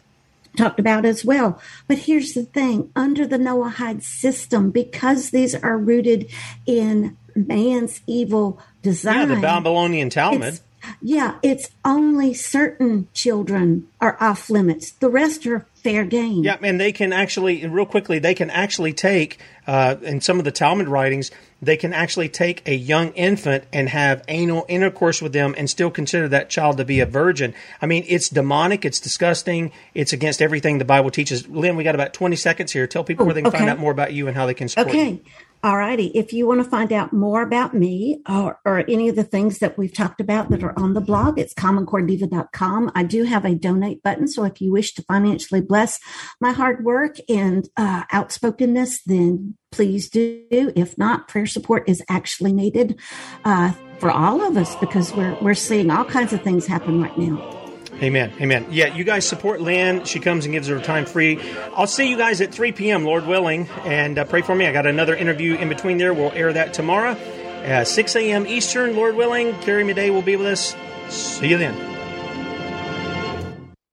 [0.58, 1.62] talked about as well.
[1.88, 6.30] But here's the thing under the Noahide system, because these are rooted
[6.66, 9.30] in man's evil design.
[9.30, 10.60] Yeah, the Babylonian Talmud.
[11.02, 14.92] Yeah, it's only certain children are off limits.
[14.92, 16.44] The rest are fair game.
[16.44, 20.46] Yeah, and they can actually, real quickly, they can actually take, uh, in some of
[20.46, 21.32] the Talmud writings,
[21.62, 25.90] they can actually take a young infant and have anal intercourse with them and still
[25.90, 27.54] consider that child to be a virgin.
[27.82, 31.48] I mean, it's demonic, it's disgusting, it's against everything the Bible teaches.
[31.48, 32.86] Lynne, we got about 20 seconds here.
[32.86, 33.58] Tell people oh, where they can okay.
[33.60, 35.10] find out more about you and how they can support okay.
[35.10, 35.22] you.
[35.64, 36.12] Alrighty.
[36.14, 39.58] If you want to find out more about me or, or, any of the things
[39.58, 42.92] that we've talked about that are on the blog, it's commoncorediva.com.
[42.94, 44.28] I do have a donate button.
[44.28, 46.00] So if you wish to financially bless
[46.40, 50.46] my hard work and uh, outspokenness, then please do.
[50.52, 53.00] If not, prayer support is actually needed
[53.44, 57.18] uh, for all of us because we're, we're seeing all kinds of things happen right
[57.18, 57.57] now.
[58.02, 58.32] Amen.
[58.40, 58.68] Amen.
[58.70, 60.06] Yeah, you guys support Lynne.
[60.06, 61.40] She comes and gives her time free.
[61.76, 64.68] I'll see you guys at 3 p.m., Lord willing, and uh, pray for me.
[64.68, 66.14] I got another interview in between there.
[66.14, 67.14] We'll air that tomorrow
[67.64, 68.46] at 6 a.m.
[68.46, 69.54] Eastern, Lord willing.
[69.62, 70.76] Carrie Madej will be with us.
[71.10, 71.97] See you then.